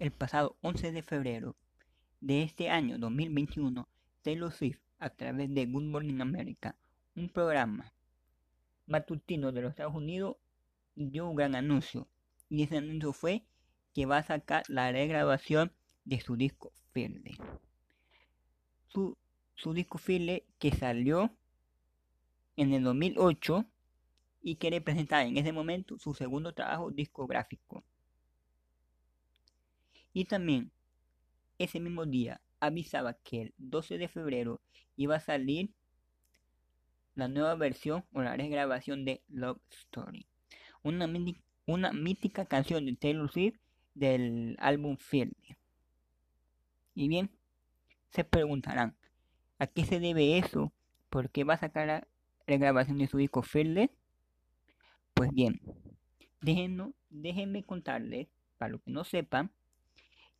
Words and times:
El 0.00 0.12
pasado 0.12 0.56
11 0.62 0.92
de 0.92 1.02
febrero 1.02 1.56
de 2.22 2.42
este 2.42 2.70
año 2.70 2.96
2021, 2.96 3.86
Taylor 4.22 4.50
Swift, 4.50 4.80
a 4.98 5.10
través 5.10 5.52
de 5.52 5.66
Good 5.66 5.82
Morning 5.82 6.22
America, 6.22 6.74
un 7.14 7.28
programa 7.28 7.92
matutino 8.86 9.52
de 9.52 9.60
los 9.60 9.72
Estados 9.72 9.94
Unidos, 9.94 10.38
dio 10.94 11.28
un 11.28 11.36
gran 11.36 11.54
anuncio. 11.54 12.08
Y 12.48 12.62
ese 12.62 12.78
anuncio 12.78 13.12
fue 13.12 13.44
que 13.92 14.06
va 14.06 14.16
a 14.16 14.22
sacar 14.22 14.62
la 14.68 14.90
regrabación 14.90 15.70
de 16.06 16.18
su 16.22 16.34
disco 16.34 16.72
Fearless. 16.94 17.36
Su, 18.88 19.18
disco 19.74 19.98
Fearless 19.98 20.44
que 20.58 20.72
salió 20.72 21.30
en 22.56 22.72
el 22.72 22.84
2008 22.84 23.66
y 24.40 24.56
quiere 24.56 24.80
presentar 24.80 25.26
en 25.26 25.36
ese 25.36 25.52
momento 25.52 25.98
su 25.98 26.14
segundo 26.14 26.54
trabajo 26.54 26.90
discográfico. 26.90 27.84
Y 30.12 30.24
también 30.24 30.72
ese 31.58 31.80
mismo 31.80 32.06
día 32.06 32.40
avisaba 32.58 33.14
que 33.14 33.42
el 33.42 33.54
12 33.58 33.98
de 33.98 34.08
febrero 34.08 34.60
iba 34.96 35.16
a 35.16 35.20
salir 35.20 35.70
la 37.14 37.28
nueva 37.28 37.54
versión 37.54 38.04
o 38.12 38.22
la 38.22 38.36
regrabación 38.36 39.04
de 39.04 39.22
Love 39.28 39.60
Story, 39.70 40.26
una, 40.82 41.06
mítica 41.92 42.46
canción 42.46 42.86
de 42.86 42.96
Taylor 42.96 43.30
Swift 43.30 43.58
del 43.94 44.56
álbum 44.58 44.96
Fearless. 44.96 45.56
Y 46.94 47.08
bien, 47.08 47.30
se 48.10 48.24
preguntarán, 48.24 48.96
¿a 49.58 49.66
qué 49.66 49.84
se 49.84 50.00
debe 50.00 50.38
eso? 50.38 50.72
¿Por 51.08 51.30
qué 51.30 51.44
va 51.44 51.54
a 51.54 51.58
sacar 51.58 51.86
la 51.86 52.08
regrabación 52.46 52.98
de 52.98 53.06
su 53.06 53.18
disco 53.18 53.42
Fearless? 53.42 53.90
Pues 55.14 55.30
bien, 55.32 55.60
déjenme, 56.40 56.92
déjenme 57.10 57.64
contarles, 57.64 58.28
para 58.58 58.72
los 58.72 58.82
que 58.82 58.90
no 58.90 59.04
sepan, 59.04 59.50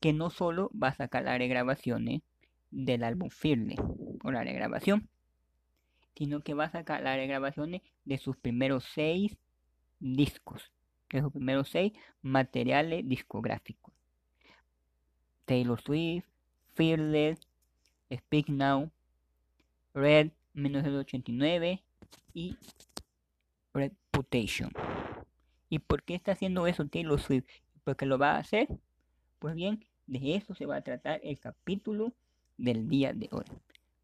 que 0.00 0.12
no 0.12 0.30
solo 0.30 0.70
va 0.80 0.88
a 0.88 0.96
sacar 0.96 1.24
las 1.24 1.38
regrabaciones 1.38 2.22
del 2.70 3.04
álbum 3.04 3.30
Fearless 3.30 3.80
o 4.22 4.32
la 4.32 4.42
regrabación, 4.42 5.08
sino 6.14 6.40
que 6.40 6.54
va 6.54 6.64
a 6.64 6.70
sacar 6.70 7.02
las 7.02 7.16
regrabaciones 7.16 7.82
de 8.04 8.18
sus 8.18 8.36
primeros 8.36 8.84
seis 8.84 9.36
discos, 9.98 10.72
de 11.10 11.20
sus 11.20 11.32
primeros 11.32 11.68
seis 11.68 11.92
materiales 12.22 13.06
discográficos. 13.08 13.94
Taylor 15.44 15.80
Swift, 15.80 16.26
Fearless, 16.74 17.40
Speak 18.12 18.48
Now, 18.48 18.90
Red 19.94 20.30
1989 20.54 21.82
y 22.34 22.56
Reputation. 23.74 24.70
¿Y 25.68 25.78
por 25.78 26.02
qué 26.02 26.14
está 26.14 26.32
haciendo 26.32 26.66
eso 26.66 26.86
Taylor 26.86 27.20
Swift? 27.20 27.46
¿Por 27.84 28.02
lo 28.06 28.18
va 28.18 28.32
a 28.32 28.38
hacer? 28.38 28.68
Pues 29.38 29.54
bien, 29.54 29.84
de 30.10 30.34
eso 30.34 30.54
se 30.54 30.66
va 30.66 30.76
a 30.76 30.82
tratar 30.82 31.20
el 31.22 31.38
capítulo 31.38 32.12
del 32.58 32.88
día 32.88 33.12
de 33.12 33.28
hoy. 33.30 33.44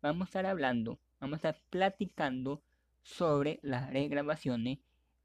Vamos 0.00 0.26
a 0.26 0.28
estar 0.28 0.46
hablando, 0.46 1.00
vamos 1.20 1.34
a 1.34 1.48
estar 1.48 1.62
platicando 1.68 2.62
sobre 3.02 3.58
las 3.62 3.92
regrabaciones 3.92 4.78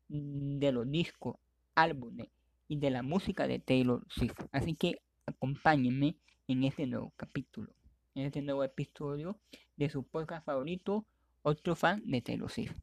de 0.09 0.71
los 0.71 0.89
discos, 0.89 1.37
álbumes 1.75 2.29
y 2.67 2.77
de 2.77 2.89
la 2.89 3.03
música 3.03 3.47
de 3.47 3.59
Taylor 3.59 4.03
Swift. 4.09 4.39
Así 4.51 4.73
que 4.73 4.99
acompáñenme 5.27 6.15
en 6.47 6.63
este 6.63 6.87
nuevo 6.87 7.13
capítulo, 7.15 7.71
en 8.15 8.25
este 8.25 8.41
nuevo 8.41 8.63
episodio 8.63 9.37
de 9.77 9.87
su 9.87 10.03
podcast 10.03 10.43
favorito, 10.45 11.05
otro 11.43 11.75
fan 11.75 12.01
de 12.05 12.21
Taylor 12.23 12.49
Swift. 12.49 12.75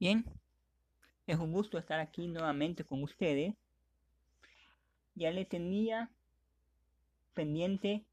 Bien, 0.00 0.24
es 1.28 1.38
un 1.38 1.52
gusto 1.52 1.78
estar 1.78 2.00
aquí 2.00 2.26
nuevamente 2.26 2.82
con 2.82 3.00
ustedes. 3.04 3.54
Ya 5.14 5.30
le 5.30 5.44
tenía 5.44 6.10
pendiente 7.34 8.04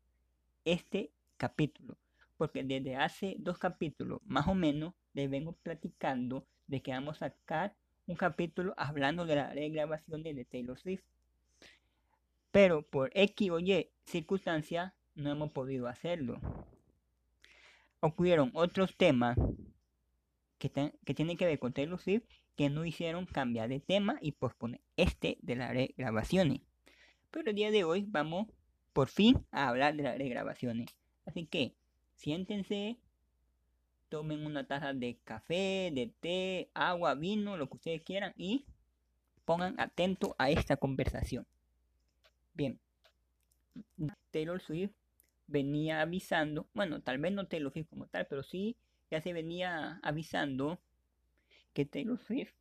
este 0.65 1.11
capítulo, 1.37 1.97
porque 2.37 2.63
desde 2.63 2.95
hace 2.95 3.35
dos 3.39 3.57
capítulos 3.57 4.21
más 4.25 4.47
o 4.47 4.55
menos 4.55 4.93
les 5.13 5.29
vengo 5.29 5.53
platicando 5.53 6.45
de 6.67 6.81
que 6.81 6.91
vamos 6.91 7.21
a 7.21 7.29
sacar 7.29 7.75
un 8.07 8.15
capítulo 8.15 8.73
hablando 8.77 9.25
de 9.25 9.35
la 9.35 9.53
regrabación 9.53 10.23
de 10.23 10.45
Taylor 10.45 10.77
Swift. 10.77 11.03
Pero 12.51 12.81
por 12.81 13.11
X 13.13 13.51
o 13.51 13.59
Y 13.59 13.89
circunstancias 14.05 14.93
no 15.15 15.31
hemos 15.31 15.51
podido 15.51 15.87
hacerlo. 15.87 16.39
Ocurrieron 17.99 18.51
otros 18.53 18.95
temas 18.95 19.37
que, 20.57 20.71
que 21.05 21.13
tienen 21.13 21.37
que 21.37 21.45
ver 21.45 21.59
con 21.59 21.73
Taylor 21.73 21.99
Swift 21.99 22.23
que 22.55 22.69
no 22.69 22.83
hicieron 22.83 23.25
cambiar 23.25 23.69
de 23.69 23.79
tema 23.79 24.17
y 24.21 24.33
posponer 24.33 24.81
este 24.97 25.37
de 25.41 25.55
las 25.55 25.69
regrabaciones. 25.69 26.61
Pero 27.31 27.49
el 27.49 27.55
día 27.55 27.71
de 27.71 27.83
hoy 27.83 28.05
vamos 28.07 28.47
por 28.93 29.09
fin 29.09 29.45
a 29.51 29.67
hablar 29.69 29.95
de 29.95 30.03
las 30.03 30.17
regrabaciones. 30.17 30.89
Así 31.25 31.45
que 31.45 31.75
siéntense, 32.15 32.97
tomen 34.09 34.45
una 34.45 34.65
taza 34.67 34.93
de 34.93 35.17
café, 35.23 35.91
de 35.93 36.13
té, 36.19 36.69
agua, 36.73 37.15
vino, 37.15 37.57
lo 37.57 37.69
que 37.69 37.77
ustedes 37.77 38.01
quieran 38.01 38.33
y 38.35 38.65
pongan 39.45 39.79
atento 39.79 40.35
a 40.37 40.49
esta 40.49 40.77
conversación. 40.77 41.45
Bien, 42.53 42.79
Taylor 44.31 44.61
Swift 44.61 44.91
venía 45.47 46.01
avisando, 46.01 46.67
bueno, 46.73 47.01
tal 47.01 47.17
vez 47.19 47.31
no 47.31 47.47
Taylor 47.47 47.71
Swift 47.71 47.89
como 47.89 48.07
tal, 48.07 48.27
pero 48.27 48.43
sí 48.43 48.77
ya 49.09 49.21
se 49.21 49.33
venía 49.33 49.99
avisando 50.03 50.79
que 51.73 51.85
Taylor 51.85 52.19
Swift 52.19 52.53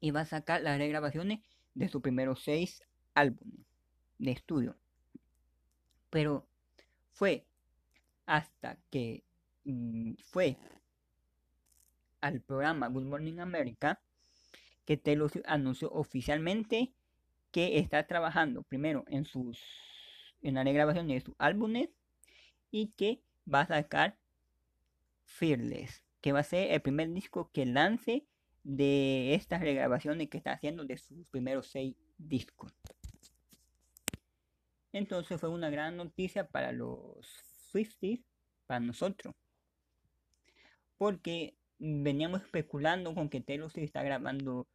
iba 0.00 0.20
a 0.20 0.26
sacar 0.26 0.62
las 0.62 0.78
regrabaciones 0.78 1.40
de 1.74 1.88
sus 1.88 2.00
primeros 2.00 2.42
seis 2.42 2.82
álbumes 3.14 3.66
de 4.18 4.30
estudio. 4.30 4.76
Pero 6.10 6.46
fue 7.12 7.44
hasta 8.26 8.76
que 8.90 9.24
mm, 9.64 10.14
fue 10.24 10.56
al 12.20 12.40
programa 12.40 12.88
Good 12.88 13.04
Morning 13.04 13.38
America 13.38 14.00
que 14.84 14.96
Taylor 14.96 15.30
anunció 15.46 15.90
oficialmente 15.92 16.92
que 17.50 17.78
está 17.78 18.06
trabajando 18.06 18.62
primero 18.62 19.04
en 19.08 19.24
sus 19.24 19.58
en 20.42 20.54
la 20.54 20.64
grabación 20.64 21.08
de 21.08 21.20
sus 21.20 21.34
álbumes 21.38 21.90
y 22.70 22.88
que 22.96 23.20
va 23.52 23.62
a 23.62 23.66
sacar 23.66 24.16
Fearless, 25.24 26.02
que 26.20 26.32
va 26.32 26.40
a 26.40 26.44
ser 26.44 26.72
el 26.72 26.80
primer 26.80 27.12
disco 27.12 27.50
que 27.52 27.66
lance 27.66 28.26
de 28.64 29.34
estas 29.34 29.60
regrabaciones 29.60 30.28
que 30.28 30.38
está 30.38 30.52
haciendo 30.52 30.84
de 30.84 30.98
sus 30.98 31.26
primeros 31.28 31.66
seis 31.68 31.94
discos. 32.18 32.74
Entonces 34.92 35.40
fue 35.40 35.48
una 35.48 35.70
gran 35.70 35.96
noticia 35.96 36.48
para 36.48 36.72
los 36.72 37.26
Swifties, 37.70 38.20
para 38.66 38.80
nosotros. 38.80 39.34
Porque 40.98 41.54
veníamos 41.78 42.42
especulando 42.42 43.14
con 43.14 43.28
que 43.28 43.40
Taylor 43.40 43.70
Swift 43.70 43.84
está 43.84 44.02
grabando 44.02 44.66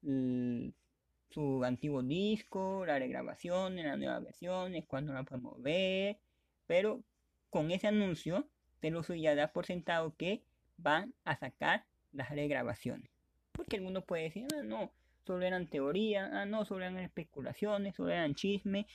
su 0.00 1.64
antiguo 1.64 2.02
disco, 2.02 2.84
la 2.86 2.98
regrabación, 2.98 3.78
en 3.78 3.86
las 3.86 3.98
nuevas 3.98 4.24
versiones, 4.24 4.84
cuando 4.86 5.12
la 5.12 5.22
podemos 5.22 5.60
ver. 5.62 6.18
Pero 6.66 7.02
con 7.50 7.70
ese 7.70 7.88
anuncio, 7.88 8.48
Taylor 8.80 9.04
ya 9.16 9.34
da 9.34 9.52
por 9.52 9.66
sentado 9.66 10.14
que 10.16 10.42
van 10.76 11.14
a 11.24 11.36
sacar 11.36 11.84
las 12.12 12.30
regrabaciones. 12.30 13.10
Porque 13.52 13.76
alguno 13.76 14.02
puede 14.02 14.24
decir, 14.24 14.46
ah, 14.54 14.62
no, 14.62 14.92
solo 15.26 15.44
eran 15.44 15.66
teorías, 15.66 16.30
ah, 16.32 16.46
no, 16.46 16.64
solo 16.64 16.84
eran 16.84 16.98
especulaciones, 16.98 17.96
solo 17.96 18.10
eran 18.10 18.34
chismes, 18.34 18.86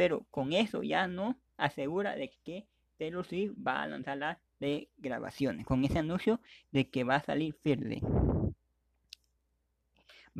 pero 0.00 0.24
con 0.30 0.54
eso 0.54 0.82
ya 0.82 1.06
no 1.08 1.38
asegura 1.58 2.16
de 2.16 2.30
que 2.42 2.66
Taylor 2.96 3.22
Swift 3.22 3.52
va 3.58 3.82
a 3.82 3.86
lanzar 3.86 4.16
las 4.16 4.38
de 4.58 4.88
grabaciones. 4.96 5.66
Con 5.66 5.84
ese 5.84 5.98
anuncio 5.98 6.40
de 6.72 6.88
que 6.88 7.04
va 7.04 7.16
a 7.16 7.22
salir 7.22 7.54
Fearless. 7.62 8.02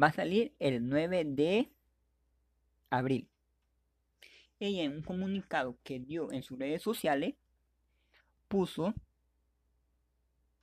Va 0.02 0.06
a 0.06 0.12
salir 0.12 0.54
el 0.60 0.88
9 0.88 1.26
de 1.26 1.68
abril. 2.88 3.28
Ella 4.58 4.84
en 4.84 4.92
un 4.92 5.02
comunicado 5.02 5.76
que 5.84 6.00
dio 6.00 6.32
en 6.32 6.42
sus 6.42 6.58
redes 6.58 6.80
sociales 6.80 7.34
puso 8.48 8.94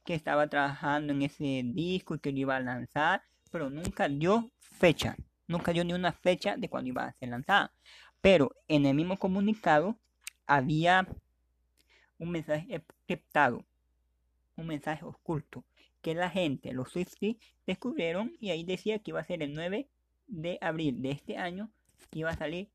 que 0.06 0.16
estaba 0.16 0.48
trabajando 0.48 1.14
en 1.14 1.22
ese 1.22 1.62
disco 1.64 2.16
y 2.16 2.20
que 2.20 2.32
lo 2.32 2.40
iba 2.40 2.56
a 2.56 2.62
lanzar, 2.62 3.22
pero 3.52 3.70
nunca 3.70 4.10
dio 4.10 4.50
fecha. 4.60 5.16
Nunca 5.48 5.72
dio 5.72 5.86
ni 5.86 5.94
una 5.94 6.12
fecha 6.12 6.58
de 6.58 6.68
cuando 6.68 6.90
iba 6.90 7.06
a 7.06 7.14
ser 7.14 7.30
lanzada. 7.30 7.72
Pero 8.30 8.54
en 8.68 8.86
el 8.86 8.94
mismo 8.94 9.18
comunicado 9.18 9.98
había 10.48 11.08
un 12.20 12.30
mensaje 12.30 12.68
encriptado, 12.76 13.64
un 14.58 14.68
mensaje 14.68 15.06
oculto, 15.06 15.64
que 16.02 16.14
la 16.14 16.30
gente, 16.30 16.74
los 16.74 16.92
Swifties, 16.92 17.38
descubrieron 17.66 18.34
y 18.42 18.50
ahí 18.50 18.66
decía 18.66 19.00
que 19.00 19.12
iba 19.12 19.22
a 19.22 19.24
ser 19.24 19.42
el 19.44 19.54
9 19.54 19.88
de 20.28 20.58
abril 20.60 21.02
de 21.02 21.12
este 21.12 21.38
año 21.38 21.72
que 22.12 22.20
iba 22.20 22.30
a 22.30 22.36
salir 22.36 22.70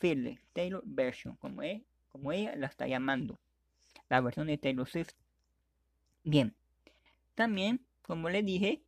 Fearless 0.00 0.40
Taylor 0.52 0.82
Version, 0.84 1.36
como, 1.36 1.62
es, 1.62 1.80
como 2.08 2.32
ella 2.32 2.56
la 2.56 2.66
está 2.66 2.88
llamando, 2.88 3.38
la 4.08 4.20
versión 4.20 4.48
de 4.48 4.58
Taylor 4.58 4.88
Swift. 4.88 5.14
Bien, 6.24 6.56
también, 7.36 7.86
como 8.02 8.30
les 8.30 8.44
dije, 8.44 8.82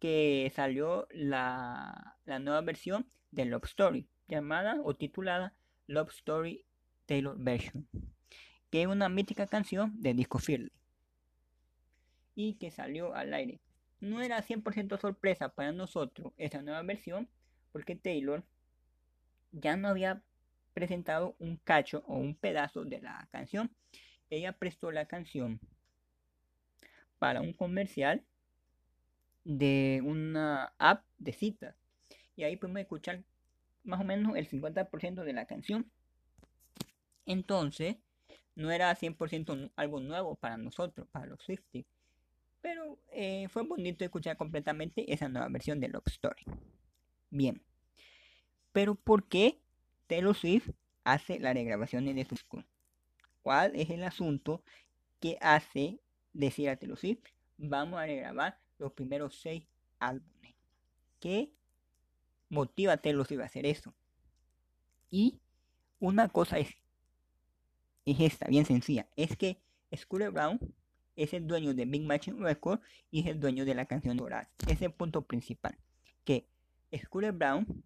que 0.00 0.52
salió 0.56 1.06
la, 1.12 2.16
la 2.24 2.40
nueva 2.40 2.62
versión 2.62 3.06
de 3.30 3.44
Love 3.44 3.66
Story 3.66 4.08
llamada 4.32 4.80
o 4.82 4.94
titulada 4.94 5.54
Love 5.86 6.10
Story 6.10 6.64
Taylor 7.04 7.36
Version, 7.38 7.86
que 8.70 8.82
es 8.82 8.88
una 8.88 9.10
mítica 9.10 9.46
canción 9.46 9.92
de 10.00 10.14
Disco 10.14 10.38
Fearless 10.38 10.72
y 12.34 12.54
que 12.54 12.70
salió 12.70 13.14
al 13.14 13.34
aire. 13.34 13.60
No 14.00 14.22
era 14.22 14.42
100% 14.42 14.98
sorpresa 14.98 15.50
para 15.50 15.72
nosotros 15.72 16.32
esta 16.38 16.62
nueva 16.62 16.82
versión 16.82 17.28
porque 17.72 17.94
Taylor 17.94 18.42
ya 19.52 19.76
no 19.76 19.88
había 19.88 20.22
presentado 20.72 21.36
un 21.38 21.58
cacho 21.58 22.02
o 22.06 22.16
un 22.16 22.34
pedazo 22.34 22.84
de 22.84 23.02
la 23.02 23.28
canción. 23.30 23.70
Ella 24.30 24.52
prestó 24.52 24.90
la 24.90 25.06
canción 25.06 25.60
para 27.18 27.42
un 27.42 27.52
comercial 27.52 28.24
de 29.44 30.00
una 30.02 30.72
app 30.78 31.04
de 31.18 31.34
citas. 31.34 31.76
Y 32.34 32.44
ahí 32.44 32.56
podemos 32.56 32.80
escuchar 32.80 33.22
más 33.84 34.00
o 34.00 34.04
menos 34.04 34.36
el 34.36 34.48
50% 34.48 35.24
de 35.24 35.32
la 35.32 35.46
canción. 35.46 35.90
Entonces, 37.26 37.96
no 38.54 38.70
era 38.70 38.94
100% 38.94 39.72
algo 39.76 40.00
nuevo 40.00 40.34
para 40.36 40.56
nosotros, 40.56 41.06
para 41.10 41.26
los 41.26 41.42
Swifties. 41.42 41.86
Pero 42.60 42.98
eh, 43.10 43.48
fue 43.48 43.64
bonito 43.64 44.04
escuchar 44.04 44.36
completamente 44.36 45.12
esa 45.12 45.28
nueva 45.28 45.48
versión 45.48 45.80
de 45.80 45.88
Love 45.88 46.06
Story. 46.06 46.44
Bien. 47.30 47.62
Pero 48.72 48.94
¿por 48.94 49.24
qué 49.24 49.58
Taylor 50.06 50.34
Swift 50.34 50.70
hace 51.04 51.38
las 51.40 51.54
regrabaciones 51.54 52.14
de 52.14 52.24
su 52.24 52.34
disco? 52.34 52.64
¿Cuál 53.42 53.74
es 53.74 53.90
el 53.90 54.04
asunto 54.04 54.62
que 55.18 55.38
hace 55.40 55.98
decir 56.32 56.68
a 56.68 56.76
Taylor 56.76 56.98
Swift, 56.98 57.24
vamos 57.58 57.98
a 57.98 58.06
regrabar 58.06 58.58
los 58.78 58.92
primeros 58.92 59.40
seis 59.40 59.64
álbumes? 59.98 60.54
¿Qué 61.20 61.50
Taylor 63.00 63.26
Swift 63.26 63.40
a 63.40 63.44
hacer 63.44 63.66
eso? 63.66 63.94
Y 65.10 65.40
una 65.98 66.28
cosa 66.28 66.58
es, 66.58 66.68
es 68.04 68.20
esta, 68.20 68.46
bien 68.46 68.64
sencilla, 68.64 69.08
es 69.16 69.36
que 69.36 69.58
Scooter 69.94 70.30
Brown 70.30 70.58
es 71.16 71.34
el 71.34 71.46
dueño 71.46 71.74
de 71.74 71.84
Big 71.84 72.02
Machine 72.02 72.42
Records 72.42 72.82
y 73.10 73.20
es 73.20 73.26
el 73.26 73.40
dueño 73.40 73.64
de 73.64 73.74
la 73.74 73.86
canción 73.86 74.18
oral. 74.20 74.48
Ese 74.62 74.72
es 74.72 74.82
el 74.82 74.92
punto 74.92 75.22
principal. 75.22 75.76
Que 76.24 76.46
Scooter 76.96 77.32
Brown 77.32 77.84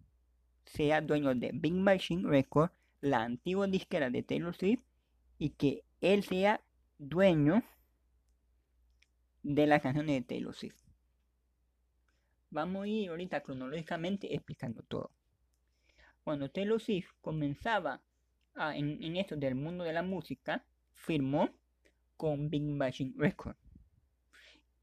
sea 0.65 1.01
dueño 1.01 1.33
de 1.35 1.51
Big 1.53 1.73
Machine 1.73 2.27
Records, 2.27 2.73
la 3.01 3.23
antigua 3.23 3.67
disquera 3.67 4.09
de 4.09 4.23
Taylor 4.23 4.55
Swift, 4.55 4.81
y 5.37 5.51
que 5.51 5.83
él 6.01 6.23
sea 6.23 6.61
dueño 6.97 7.63
de 9.43 9.67
las 9.67 9.81
canciones 9.81 10.15
de 10.15 10.21
Taylor 10.21 10.55
Swift. 10.55 10.86
Vamos 12.49 12.83
a 12.83 12.87
ir 12.87 13.09
ahorita 13.09 13.41
cronológicamente 13.41 14.33
explicando 14.33 14.83
todo. 14.83 15.11
Cuando 16.23 16.49
Taylor 16.49 16.79
Swift 16.79 17.09
comenzaba 17.21 18.01
en, 18.55 19.01
en 19.03 19.17
esto 19.17 19.35
del 19.35 19.55
mundo 19.55 19.83
de 19.83 19.93
la 19.93 20.03
música, 20.03 20.65
firmó 20.93 21.49
con 22.15 22.49
Big 22.49 22.63
Machine 22.63 23.13
Records. 23.15 23.59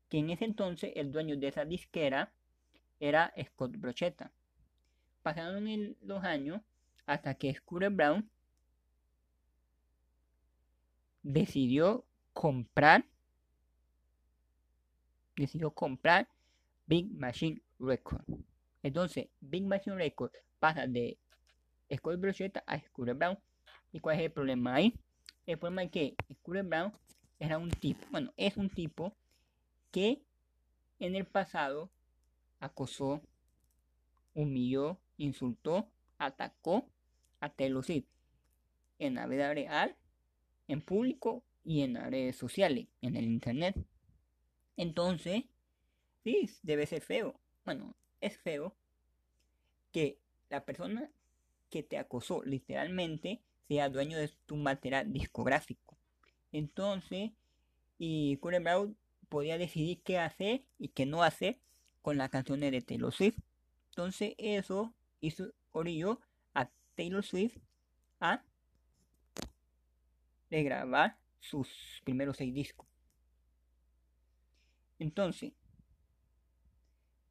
Que 0.08 0.18
en 0.18 0.30
ese 0.30 0.44
entonces 0.44 0.92
el 0.94 1.10
dueño 1.10 1.36
de 1.36 1.48
esa 1.48 1.64
disquera 1.64 2.32
era 3.00 3.32
Scott 3.44 3.76
Brochetta. 3.76 4.32
Pasaron 5.22 5.96
los 6.02 6.22
años 6.22 6.60
hasta 7.06 7.34
que 7.34 7.54
Scooter 7.54 7.90
Brown 7.90 8.30
decidió 11.22 12.04
comprar 12.32 13.04
decidió 15.36 15.72
comprar 15.72 16.28
Big 16.86 17.10
Machine 17.12 17.62
Records. 17.78 18.24
Entonces, 18.82 19.28
Big 19.40 19.64
Machine 19.64 19.96
Records 19.96 20.36
pasa 20.58 20.86
de 20.86 21.18
Scott 21.94 22.20
Brochetta 22.20 22.62
a 22.66 22.78
Scooter 22.80 23.14
Brown. 23.14 23.38
¿Y 23.92 24.00
cuál 24.00 24.16
es 24.16 24.22
el 24.22 24.32
problema 24.32 24.74
ahí? 24.74 24.94
El 25.46 25.58
problema 25.58 25.84
es 25.84 25.90
que 25.90 26.14
Scooter 26.32 26.64
Brown 26.64 26.92
era 27.38 27.58
un 27.58 27.70
tipo, 27.70 28.06
bueno, 28.10 28.32
es 28.36 28.56
un 28.56 28.70
tipo 28.70 29.16
que 29.90 30.22
en 30.98 31.14
el 31.14 31.26
pasado 31.26 31.90
acosó, 32.60 33.22
humilló, 34.34 34.98
insultó, 35.16 35.90
atacó 36.18 36.88
a 37.40 37.50
Taylor 37.50 37.84
en 38.98 39.14
la 39.14 39.26
vida 39.26 39.52
real, 39.52 39.96
en 40.68 40.80
público 40.80 41.44
y 41.62 41.82
en 41.82 41.94
redes 41.94 42.36
sociales, 42.36 42.88
en 43.02 43.16
el 43.16 43.24
internet. 43.24 43.76
Entonces, 44.76 45.44
debe 46.62 46.86
ser 46.86 47.02
feo. 47.02 47.38
Bueno, 47.64 47.94
es 48.20 48.36
feo 48.38 48.74
que 49.92 50.18
la 50.48 50.64
persona 50.64 51.10
que 51.70 51.82
te 51.82 51.98
acosó 51.98 52.42
literalmente 52.44 53.42
sea 53.68 53.88
dueño 53.88 54.18
de 54.18 54.28
tu 54.46 54.56
material 54.56 55.12
discográfico. 55.12 55.96
Entonces, 56.52 57.32
y 57.98 58.36
Curry 58.38 58.58
Brown 58.58 58.96
podía 59.28 59.58
decidir 59.58 60.02
qué 60.02 60.18
hacer 60.18 60.64
y 60.78 60.88
qué 60.88 61.06
no 61.06 61.22
hacer 61.22 61.58
con 62.02 62.16
las 62.16 62.30
canciones 62.30 62.72
de 62.72 62.82
Taylor 62.82 63.12
Swift. 63.12 63.38
Entonces, 63.90 64.34
eso 64.38 64.94
hizo 65.20 65.52
orilló 65.72 66.20
a 66.54 66.70
Taylor 66.94 67.24
Swift 67.24 67.56
a 68.20 68.44
grabar 70.50 71.18
sus 71.40 71.68
primeros 72.04 72.36
seis 72.36 72.54
discos. 72.54 72.86
Entonces, 74.98 75.52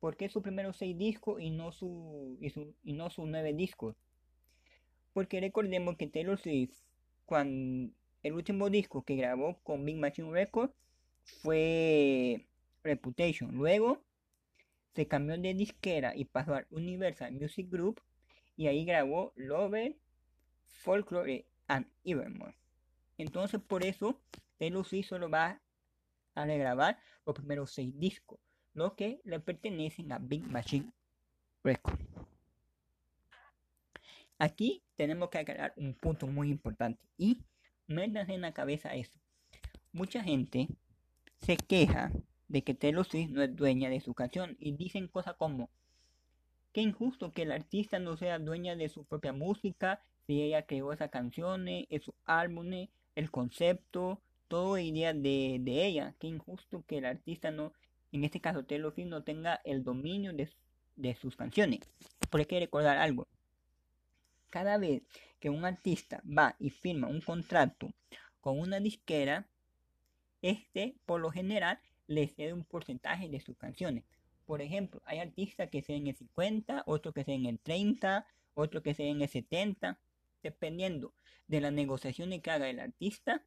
¿por 0.03 0.17
qué 0.17 0.27
sus 0.27 0.43
primeros 0.43 0.75
seis 0.75 0.97
discos 0.97 1.41
y 1.41 1.49
no 1.49 1.71
su, 1.71 2.37
y, 2.41 2.91
no 2.91 3.09
sus 3.09 3.25
nueve 3.25 3.53
discos? 3.53 3.95
Porque 5.13 5.39
recordemos 5.39 5.95
que 5.95 6.07
Taylor 6.07 6.37
Swift, 6.37 6.75
cuando 7.25 7.89
el 8.21 8.33
último 8.33 8.69
disco 8.69 9.05
que 9.05 9.15
grabó 9.15 9.61
con 9.63 9.85
Big 9.85 9.95
Machine 9.95 10.29
Records 10.29 10.73
fue 11.41 12.45
Reputation. 12.83 13.55
Luego 13.55 14.03
se 14.93 15.07
cambió 15.07 15.37
de 15.37 15.53
disquera 15.53 16.13
y 16.13 16.25
pasó 16.25 16.53
al 16.53 16.67
Universal 16.69 17.31
Music 17.31 17.69
Group 17.71 18.01
y 18.57 18.67
ahí 18.67 18.83
grabó 18.83 19.31
Lover, 19.37 19.95
Folklore 20.67 21.45
and 21.67 21.87
Evermore. 22.03 22.57
Entonces 23.17 23.61
por 23.61 23.85
eso 23.85 24.19
Taylor 24.57 24.85
Swift 24.85 25.07
solo 25.07 25.29
va 25.29 25.61
a 26.35 26.45
regrabar 26.45 26.99
los 27.25 27.33
primeros 27.33 27.71
seis 27.71 27.97
discos, 27.97 28.41
los 28.73 28.93
que 28.93 29.19
le 29.23 29.39
pertenecen 29.39 30.11
a 30.11 30.19
Big 30.19 30.43
Machine 30.47 30.91
Records. 31.63 31.99
Aquí 34.39 34.81
tenemos 34.95 35.29
que 35.29 35.37
aclarar 35.37 35.73
un 35.77 35.93
punto 35.93 36.27
muy 36.27 36.49
importante 36.49 37.01
y 37.17 37.41
métanse 37.87 38.33
en 38.33 38.41
la 38.41 38.53
cabeza 38.53 38.93
eso. 38.95 39.19
Mucha 39.91 40.23
gente 40.23 40.67
se 41.37 41.55
queja 41.55 42.11
de 42.47 42.63
que 42.63 42.73
Taylor 42.73 43.05
Swift 43.05 43.29
no 43.29 43.41
es 43.41 43.55
dueña 43.55 43.89
de 43.89 44.01
su 44.01 44.13
canción 44.13 44.57
y 44.59 44.73
dicen 44.73 45.07
cosas 45.07 45.35
como 45.35 45.69
que 46.71 46.81
injusto 46.81 47.31
que 47.31 47.43
el 47.43 47.51
artista 47.51 47.99
no 47.99 48.17
sea 48.17 48.39
dueña 48.39 48.75
de 48.75 48.89
su 48.89 49.05
propia 49.05 49.31
música 49.31 50.01
si 50.25 50.41
ella 50.41 50.65
creó 50.65 50.91
esas 50.91 51.09
canciones, 51.09 51.85
esos 51.89 52.15
álbumes, 52.25 52.89
el 53.15 53.29
concepto, 53.29 54.21
todo 54.47 54.77
idea 54.77 55.13
de, 55.13 55.57
de 55.61 55.85
ella. 55.85 56.15
Que 56.19 56.27
injusto 56.27 56.83
que 56.87 56.97
el 56.97 57.05
artista 57.05 57.51
no, 57.51 57.73
en 58.13 58.23
este 58.23 58.39
caso 58.39 58.63
Taylor 58.63 58.93
Swift, 58.93 59.07
no 59.07 59.23
tenga 59.23 59.61
el 59.63 59.83
dominio 59.83 60.33
de, 60.33 60.49
de 60.95 61.15
sus 61.15 61.35
canciones. 61.35 61.79
Porque 62.29 62.43
hay 62.43 62.47
que 62.47 62.59
recordar 62.59 62.97
algo. 62.97 63.27
Cada 64.49 64.77
vez 64.77 65.01
que 65.39 65.49
un 65.49 65.65
artista 65.65 66.21
va 66.25 66.55
y 66.59 66.69
firma 66.69 67.07
un 67.07 67.21
contrato 67.21 67.91
con 68.39 68.59
una 68.59 68.79
disquera, 68.79 69.47
este 70.41 70.95
por 71.05 71.21
lo 71.21 71.31
general 71.31 71.79
le 72.07 72.27
cede 72.27 72.53
un 72.53 72.63
porcentaje 72.63 73.29
de 73.29 73.39
sus 73.39 73.57
canciones. 73.57 74.03
Por 74.45 74.61
ejemplo, 74.61 75.01
hay 75.05 75.19
artistas 75.19 75.69
que 75.69 75.81
ceden 75.81 76.07
el 76.07 76.15
50, 76.15 76.83
otros 76.85 77.13
que 77.13 77.23
ceden 77.23 77.45
el 77.45 77.59
30, 77.59 78.27
otros 78.53 78.83
que 78.83 78.93
ceden 78.93 79.21
el 79.21 79.29
70, 79.29 79.97
dependiendo 80.43 81.13
de 81.47 81.61
las 81.61 81.73
negociaciones 81.73 82.41
que 82.41 82.51
haga 82.51 82.69
el 82.69 82.79
artista 82.79 83.43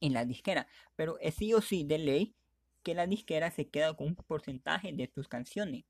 en 0.00 0.14
la 0.14 0.24
disquera. 0.24 0.66
Pero 0.96 1.18
es 1.18 1.34
sí 1.34 1.52
o 1.52 1.60
sí 1.60 1.84
de 1.84 1.98
ley 1.98 2.34
que 2.82 2.94
la 2.94 3.06
disquera 3.06 3.50
se 3.50 3.68
queda 3.68 3.94
con 3.94 4.08
un 4.08 4.14
porcentaje 4.14 4.92
de 4.92 5.10
sus 5.14 5.28
canciones. 5.28 5.84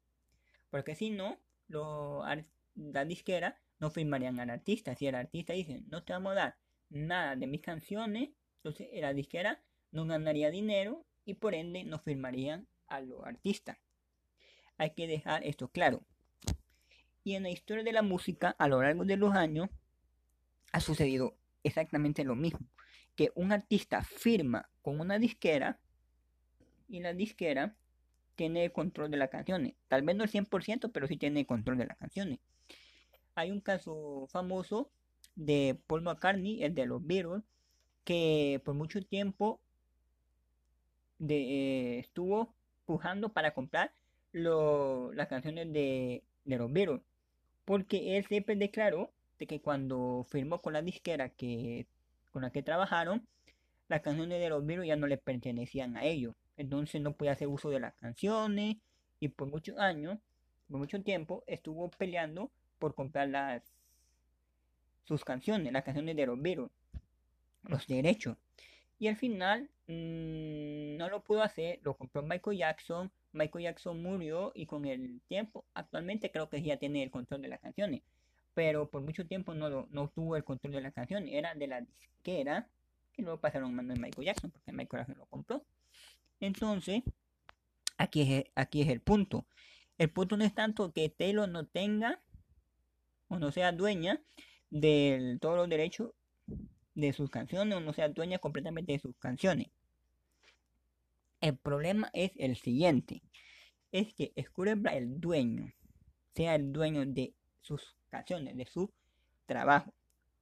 Porque 0.70 0.94
si 0.94 1.11
no, 1.11 1.38
la 1.68 3.04
disquera 3.04 3.61
no 3.78 3.90
firmarían 3.90 4.40
al 4.40 4.50
artista. 4.50 4.94
Si 4.94 5.06
el 5.06 5.14
artista 5.14 5.52
dice, 5.52 5.82
no 5.88 6.04
te 6.04 6.12
vamos 6.12 6.32
a 6.32 6.37
dar 6.37 6.56
nada 6.88 7.37
de 7.37 7.47
mis 7.47 7.61
canciones, 7.61 8.30
entonces 8.56 8.88
la 8.94 9.14
disquera 9.14 9.62
no 9.90 10.06
ganaría 10.06 10.50
dinero 10.50 11.06
y 11.25 11.35
por 11.35 11.54
ende 11.54 11.85
no 11.85 11.99
firmarían 11.99 12.68
a 12.87 13.00
los 13.00 13.25
artistas. 13.25 13.78
Hay 14.76 14.94
que 14.94 15.06
dejar 15.06 15.44
esto 15.44 15.68
claro. 15.68 16.04
Y 17.23 17.35
en 17.35 17.42
la 17.42 17.50
historia 17.50 17.85
de 17.85 17.92
la 17.92 18.02
música, 18.02 18.56
a 18.59 18.66
lo 18.68 18.82
largo 18.82 19.04
de 19.04 19.16
los 19.16 19.35
años, 19.35 19.68
ha 20.73 20.80
sucedido 20.80 21.37
exactamente 21.62 22.25
lo 22.25 22.35
mismo. 22.35 22.66
Que 23.14 23.30
un 23.35 23.52
artista 23.52 24.02
firma 24.02 24.70
con 24.82 25.00
una 25.00 25.18
disquera 25.18 25.80
y 26.90 27.00
la 27.00 27.14
disquera 27.14 27.75
tiene 28.37 28.70
control 28.73 29.11
de 29.11 29.16
las 29.18 29.30
canciones. 29.30 29.75
Tal 29.88 30.02
vez 30.02 30.16
no 30.16 30.25
el 30.25 30.30
100%, 30.30 30.90
pero 30.92 31.06
sí 31.06 31.16
tiene 31.16 31.47
control 31.47 31.78
de 31.78 31.87
las 31.87 31.99
canciones. 31.99 32.38
hay 33.35 33.50
un 33.50 33.61
caso 33.61 34.26
famoso 34.30 34.90
de 35.37 35.78
Paul 35.87 36.02
McCartney, 36.02 36.62
el 36.62 36.75
de 36.75 36.87
los 36.87 37.06
Beatles, 37.06 37.42
que 38.04 38.61
por 38.64 38.75
mucho 38.75 39.02
tiempo 39.02 39.61
eh, 41.28 41.99
estuvo 42.00 42.54
pujando 42.87 43.32
para 43.32 43.52
comprar 43.54 43.92
las 44.32 45.28
canciones 45.28 45.73
de, 45.73 46.25
los 46.44 46.73
Beatles. 46.73 47.02
Porque 47.64 48.16
él 48.16 48.26
siempre 48.26 48.56
declaró 48.56 49.12
de 49.38 49.47
que 49.47 49.61
cuando 49.61 50.26
firmó 50.28 50.61
con 50.61 50.73
la 50.73 50.82
disquera 50.82 51.28
que, 51.30 51.87
con 52.32 52.42
la 52.42 52.50
que 52.50 52.62
trabajaron, 52.62 53.26
las 53.88 54.02
canciones 54.02 54.40
de 54.40 54.49
los 54.49 54.64
Beatles 54.64 54.88
ya 54.88 54.97
no 54.97 55.06
le 55.06 55.18
pertenecían 55.18 55.97
a 55.97 56.04
ellos. 56.04 56.35
Entonces 56.60 57.00
no 57.00 57.14
podía 57.14 57.32
hacer 57.32 57.48
uso 57.48 57.70
de 57.70 57.80
las 57.80 57.94
canciones 57.94 58.76
y 59.18 59.28
por 59.28 59.48
muchos 59.48 59.78
años, 59.78 60.18
por 60.68 60.78
mucho 60.78 61.02
tiempo, 61.02 61.42
estuvo 61.46 61.90
peleando 61.90 62.50
por 62.78 62.94
comprar 62.94 63.30
las 63.30 63.62
sus 65.04 65.24
canciones, 65.24 65.72
las 65.72 65.84
canciones 65.84 66.16
de 66.16 66.26
Beatles, 66.26 66.70
los 67.62 67.86
derechos. 67.86 68.36
Y 68.98 69.08
al 69.08 69.16
final 69.16 69.70
mmm, 69.86 70.98
no 70.98 71.08
lo 71.08 71.24
pudo 71.24 71.42
hacer, 71.42 71.80
lo 71.82 71.94
compró 71.94 72.22
Michael 72.22 72.58
Jackson. 72.58 73.10
Michael 73.32 73.64
Jackson 73.64 74.02
murió 74.02 74.52
y 74.54 74.66
con 74.66 74.84
el 74.84 75.22
tiempo, 75.28 75.64
actualmente 75.72 76.30
creo 76.30 76.50
que 76.50 76.60
ya 76.60 76.76
tiene 76.76 77.02
el 77.02 77.10
control 77.10 77.40
de 77.40 77.48
las 77.48 77.60
canciones. 77.60 78.02
Pero 78.52 78.90
por 78.90 79.00
mucho 79.00 79.26
tiempo 79.26 79.54
no, 79.54 79.88
no 79.90 80.08
tuvo 80.08 80.36
el 80.36 80.44
control 80.44 80.74
de 80.74 80.82
las 80.82 80.92
canciones, 80.92 81.32
era 81.32 81.54
de 81.54 81.66
la 81.68 81.80
disquera 81.80 82.68
que 83.14 83.22
luego 83.22 83.40
pasaron 83.40 83.70
a 83.70 83.72
mano 83.72 83.94
de 83.94 84.00
Michael 84.00 84.26
Jackson 84.26 84.50
porque 84.50 84.72
Michael 84.72 85.00
Jackson 85.00 85.16
lo 85.16 85.24
compró. 85.24 85.64
Entonces, 86.40 87.02
aquí 87.99 88.23
es, 88.23 88.44
aquí 88.54 88.82
es 88.82 88.88
el 88.88 89.00
punto. 89.00 89.47
El 89.99 90.11
punto 90.11 90.37
no 90.37 90.44
es 90.44 90.54
tanto 90.54 90.92
que 90.92 91.11
Taylor 91.11 91.49
no 91.49 91.66
tenga 91.66 92.20
o 93.28 93.38
no 93.38 93.52
sea 93.52 93.73
dueña 93.73 94.20
de 94.70 95.38
todos 95.40 95.56
los 95.56 95.68
derechos 95.68 96.12
de 96.94 97.12
sus 97.12 97.30
canciones 97.30 97.76
o 97.76 97.80
no 97.80 97.92
sea 97.92 98.09
dueña 98.09 98.38
completamente 98.38 98.92
de 98.92 98.99
sus 98.99 99.16
canciones. 99.18 99.68
El 101.40 101.56
problema 101.56 102.11
es 102.12 102.32
el 102.37 102.56
siguiente. 102.56 103.23
Es 103.92 104.14
que 104.14 104.32
Scooter 104.42 104.78
el 104.92 105.20
dueño, 105.20 105.73
sea 106.35 106.54
el 106.54 106.73
dueño 106.73 107.04
de 107.06 107.35
sus 107.61 107.97
canciones, 108.09 108.56
de 108.56 108.66
su 108.66 108.92
trabajo. 109.47 109.92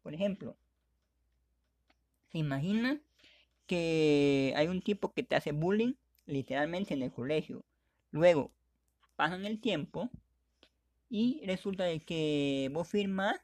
Por 0.02 0.14
ejemplo, 0.14 0.56
se 2.30 2.38
imagina 2.38 3.00
que 3.68 4.52
hay 4.56 4.66
un 4.66 4.82
tipo 4.82 5.12
que 5.12 5.22
te 5.22 5.36
hace 5.36 5.52
bullying 5.52 5.94
literalmente 6.26 6.94
en 6.94 7.02
el 7.02 7.12
colegio. 7.12 7.64
Luego, 8.10 8.50
pasan 9.14 9.46
el 9.46 9.60
tiempo 9.60 10.10
y 11.08 11.40
resulta 11.46 11.86
que 12.00 12.70
vos 12.72 12.88
firmas 12.88 13.38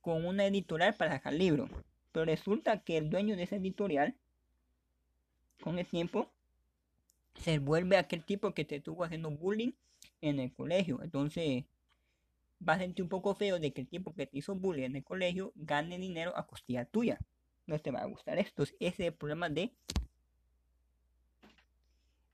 con 0.00 0.24
una 0.26 0.46
editorial 0.46 0.94
para 0.94 1.12
sacar 1.12 1.34
libro. 1.34 1.68
Pero 2.12 2.24
resulta 2.24 2.82
que 2.82 2.96
el 2.96 3.10
dueño 3.10 3.36
de 3.36 3.44
esa 3.44 3.56
editorial, 3.56 4.16
con 5.62 5.78
el 5.78 5.86
tiempo, 5.86 6.28
se 7.36 7.58
vuelve 7.58 7.96
aquel 7.96 8.24
tipo 8.24 8.52
que 8.52 8.64
te 8.64 8.76
estuvo 8.76 9.04
haciendo 9.04 9.30
bullying 9.30 9.72
en 10.20 10.40
el 10.40 10.52
colegio. 10.52 11.02
Entonces, 11.02 11.64
va 12.66 12.74
a 12.74 12.78
sentir 12.78 13.02
un 13.02 13.08
poco 13.08 13.34
feo 13.34 13.58
de 13.58 13.72
que 13.72 13.82
el 13.82 13.88
tipo 13.88 14.14
que 14.14 14.26
te 14.26 14.38
hizo 14.38 14.54
bullying 14.54 14.84
en 14.84 14.96
el 14.96 15.04
colegio 15.04 15.52
gane 15.54 15.98
dinero 15.98 16.36
a 16.36 16.46
costilla 16.46 16.84
tuya. 16.84 17.18
No 17.70 17.78
te 17.78 17.92
va 17.92 18.00
a 18.00 18.06
gustar 18.06 18.36
esto. 18.36 18.64
Ese 18.64 18.76
es 18.80 18.98
el 18.98 19.14
problema 19.14 19.48
de 19.48 19.72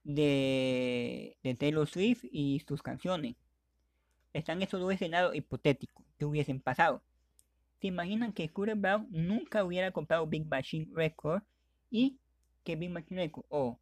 de, 0.03 1.37
Taylor 1.59 1.87
Swift 1.87 2.23
y 2.31 2.59
sus 2.67 2.81
canciones. 2.81 3.35
Están 4.33 4.63
estos 4.63 4.81
dos 4.81 4.91
escenarios 4.91 5.35
hipotéticos 5.35 6.03
que 6.17 6.25
hubiesen 6.25 6.59
pasado. 6.59 7.03
¿Se 7.79 7.85
imaginan 7.85 8.33
que 8.33 8.47
Scooter 8.47 8.73
Brown 8.73 9.07
nunca 9.11 9.63
hubiera 9.63 9.91
comprado 9.91 10.25
Big 10.25 10.47
Machine 10.47 10.87
Records 10.91 11.45
y 11.91 12.17
que 12.63 12.75
Big 12.75 12.89
Machine 12.89 13.25
Records 13.25 13.47
o 13.51 13.79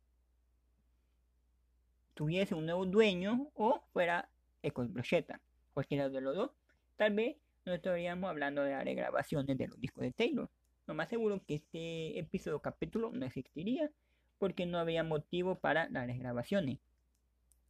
tuviese 2.15 2.53
un 2.53 2.65
nuevo 2.65 2.85
dueño 2.85 3.50
o 3.53 3.81
fuera 3.93 4.27
Echo 4.62 4.85
Brocheta? 4.89 5.39
Cualquiera 5.74 6.09
de 6.09 6.19
los 6.19 6.35
dos. 6.35 6.51
Tal 6.97 7.13
vez 7.13 7.38
no 7.63 7.74
estaríamos 7.74 8.29
hablando 8.29 8.62
de 8.62 8.71
las 8.71 8.83
regrabaciones 8.83 9.57
de 9.57 9.69
los 9.69 9.79
discos 9.79 10.01
de 10.03 10.12
Taylor. 10.12 10.50
Lo 10.88 10.94
más 10.94 11.10
seguro 11.10 11.42
que 11.46 11.56
este 11.56 12.20
episodio 12.20 12.60
capítulo 12.60 13.12
no 13.12 13.25
existiría 13.25 13.89
porque 14.38 14.65
no 14.65 14.77
había 14.77 15.04
motivo 15.04 15.56
para 15.56 15.89
las 15.89 16.06
regrabaciones. 16.06 16.80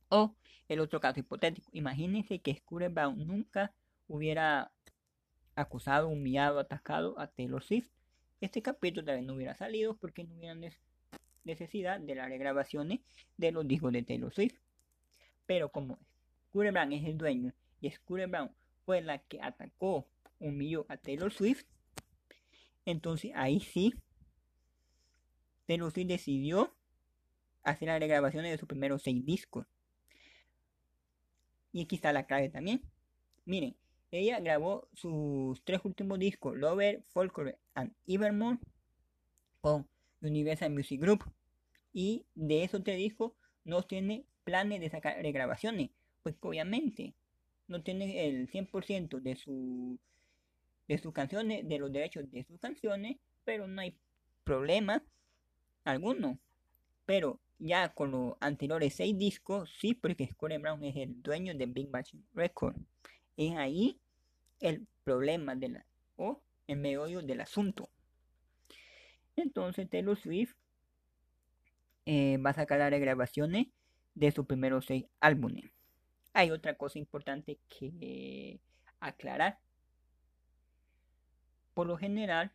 O 0.10 0.36
el 0.68 0.80
otro 0.80 1.00
caso 1.00 1.20
hipotético, 1.20 1.70
imagínense 1.72 2.40
que 2.40 2.56
Scooter 2.56 2.90
Brown 2.90 3.26
nunca 3.26 3.74
hubiera 4.08 4.72
acusado, 5.56 6.10
humillado, 6.10 6.60
atacado 6.60 7.18
a 7.18 7.28
Taylor 7.28 7.64
Swift. 7.64 7.90
Este 8.42 8.62
capítulo 8.62 9.06
vez 9.06 9.24
no 9.24 9.36
hubiera 9.36 9.56
salido 9.56 9.96
porque 9.96 10.26
no 10.26 10.36
hubiera 10.36 10.56
necesidad 11.46 12.00
de 12.00 12.16
las 12.16 12.28
regrabaciones 12.28 13.00
de 13.38 13.52
los 13.52 13.66
discos 13.66 13.94
de 13.94 14.04
Taylor 14.04 14.34
Swift. 14.34 14.60
Pero 15.46 15.70
como 15.70 15.98
Scooter 16.50 16.74
Brown 16.74 16.92
es 16.92 17.06
el 17.06 17.18
dueño 17.18 17.54
y 17.80 17.90
Scooter 17.92 18.28
Brown 18.28 18.52
fue 18.86 19.02
la 19.02 19.20
que 19.20 19.42
atacó, 19.42 20.06
humilló 20.40 20.86
a 20.90 20.98
Taylor 20.98 21.32
Swift, 21.32 21.66
entonces 22.86 23.32
ahí 23.36 23.60
sí 23.60 23.94
Taylor 25.66 25.92
Swift 25.92 26.08
decidió 26.08 26.74
hacer 27.64 27.88
las 27.88 28.00
regrabaciones 28.00 28.52
de 28.52 28.58
sus 28.58 28.68
primeros 28.68 29.02
seis 29.02 29.26
discos. 29.26 29.66
Y 31.72 31.82
aquí 31.82 31.96
está 31.96 32.14
la 32.14 32.26
clave 32.26 32.50
también. 32.50 32.82
Miren, 33.46 33.76
ella 34.12 34.40
grabó 34.40 34.88
sus 34.94 35.62
tres 35.66 35.82
últimos 35.84 36.20
discos, 36.20 36.56
Lover, 36.56 37.04
Folklore 37.12 37.58
and 37.74 37.94
Evermore, 38.08 38.60
con 39.62 39.88
Universal 40.22 40.72
Music 40.72 41.02
Group. 41.02 41.24
Y 41.92 42.26
de 42.36 42.64
esos 42.64 42.84
tres 42.84 42.98
discos 42.98 43.34
no 43.64 43.84
tiene 43.84 44.26
planes 44.44 44.80
de 44.80 44.90
sacar 44.90 45.18
regrabaciones, 45.22 45.90
pues 46.24 46.36
obviamente 46.42 47.16
no 47.68 47.82
tiene 47.82 48.28
el 48.28 48.48
100% 48.50 49.20
de, 49.22 49.36
su, 49.36 50.00
de 50.88 50.98
sus 50.98 51.14
canciones, 51.14 51.68
de 51.68 51.80
los 51.80 51.92
derechos 51.92 52.30
de 52.32 52.44
sus 52.44 52.60
canciones, 52.60 53.18
pero 53.44 53.68
no 53.68 53.82
hay 53.82 53.98
problema 54.44 55.04
alguno. 55.84 56.40
Pero 57.06 57.40
ya 57.60 57.90
con 57.94 58.12
los 58.12 58.34
anteriores 58.40 58.96
seis 58.96 59.18
discos, 59.18 59.72
sí, 59.80 59.94
porque 59.94 60.28
Scott 60.28 60.54
Brown 60.60 60.84
es 60.84 60.96
el 60.96 61.22
dueño 61.22 61.54
de 61.56 61.66
Big 61.66 61.90
Machine 61.90 62.24
Record. 62.34 62.76
Es 63.38 63.56
ahí 63.56 64.00
el 64.60 64.88
problema 65.04 65.56
de 65.56 65.70
la, 65.70 65.86
o 66.16 66.42
el 66.68 66.78
meollo 66.78 67.22
del 67.22 67.42
asunto. 67.42 67.90
Entonces 69.36 69.90
Taylor 69.90 70.18
Swift 70.18 70.56
eh, 72.06 72.38
va 72.38 72.52
a 72.52 72.54
sacar 72.54 72.80
las 72.80 73.00
grabaciones 73.00 73.68
de 74.14 74.32
sus 74.32 74.46
primeros 74.46 74.86
seis 74.86 75.06
álbumes. 75.20 75.66
Hay 76.34 76.52
otra 76.52 76.76
cosa 76.76 77.00
importante 77.00 77.60
que 77.70 78.60
aclarar. 79.00 79.60
Por 81.76 81.86
lo 81.86 81.98
general, 81.98 82.52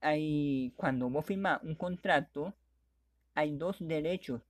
hay 0.00 0.72
cuando 0.76 1.10
vos 1.10 1.26
firmas 1.26 1.60
un 1.62 1.74
contrato, 1.74 2.54
hay 3.34 3.50
dos 3.56 3.76
derechos 3.80 4.40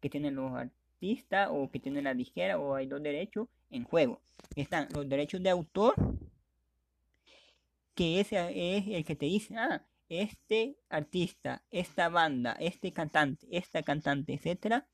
que 0.00 0.10
tienen 0.10 0.34
los 0.34 0.52
artistas 0.52 1.48
o 1.52 1.70
que 1.70 1.78
tienen 1.78 2.04
la 2.04 2.14
disquera 2.14 2.58
o 2.58 2.74
hay 2.74 2.86
dos 2.86 3.02
derechos 3.02 3.46
en 3.70 3.84
juego. 3.84 4.20
Están 4.56 4.88
los 4.94 5.08
derechos 5.08 5.42
de 5.42 5.50
autor, 5.50 5.94
que 7.94 8.20
ese 8.20 8.78
es 8.78 8.88
el 8.88 9.04
que 9.04 9.16
te 9.16 9.26
dice, 9.26 9.56
ah, 9.56 9.84
este 10.08 10.76
artista, 10.88 11.62
esta 11.70 12.08
banda, 12.08 12.56
este 12.58 12.92
cantante, 12.92 13.46
esta 13.50 13.82
cantante, 13.82 14.32
etcétera, 14.32 14.86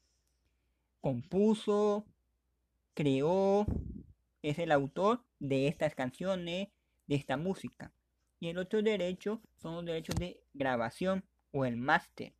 compuso, 1.00 2.06
creó, 2.94 3.66
es 4.42 4.58
el 4.58 4.72
autor 4.72 5.22
de 5.38 5.68
estas 5.68 5.94
canciones, 5.94 6.68
de 7.10 7.16
esta 7.16 7.36
música. 7.36 7.92
Y 8.38 8.50
el 8.50 8.58
otro 8.58 8.82
derecho 8.82 9.42
son 9.60 9.74
los 9.74 9.84
derechos 9.84 10.14
de 10.14 10.40
grabación 10.54 11.24
o 11.50 11.64
el 11.64 11.76
máster. 11.76 12.32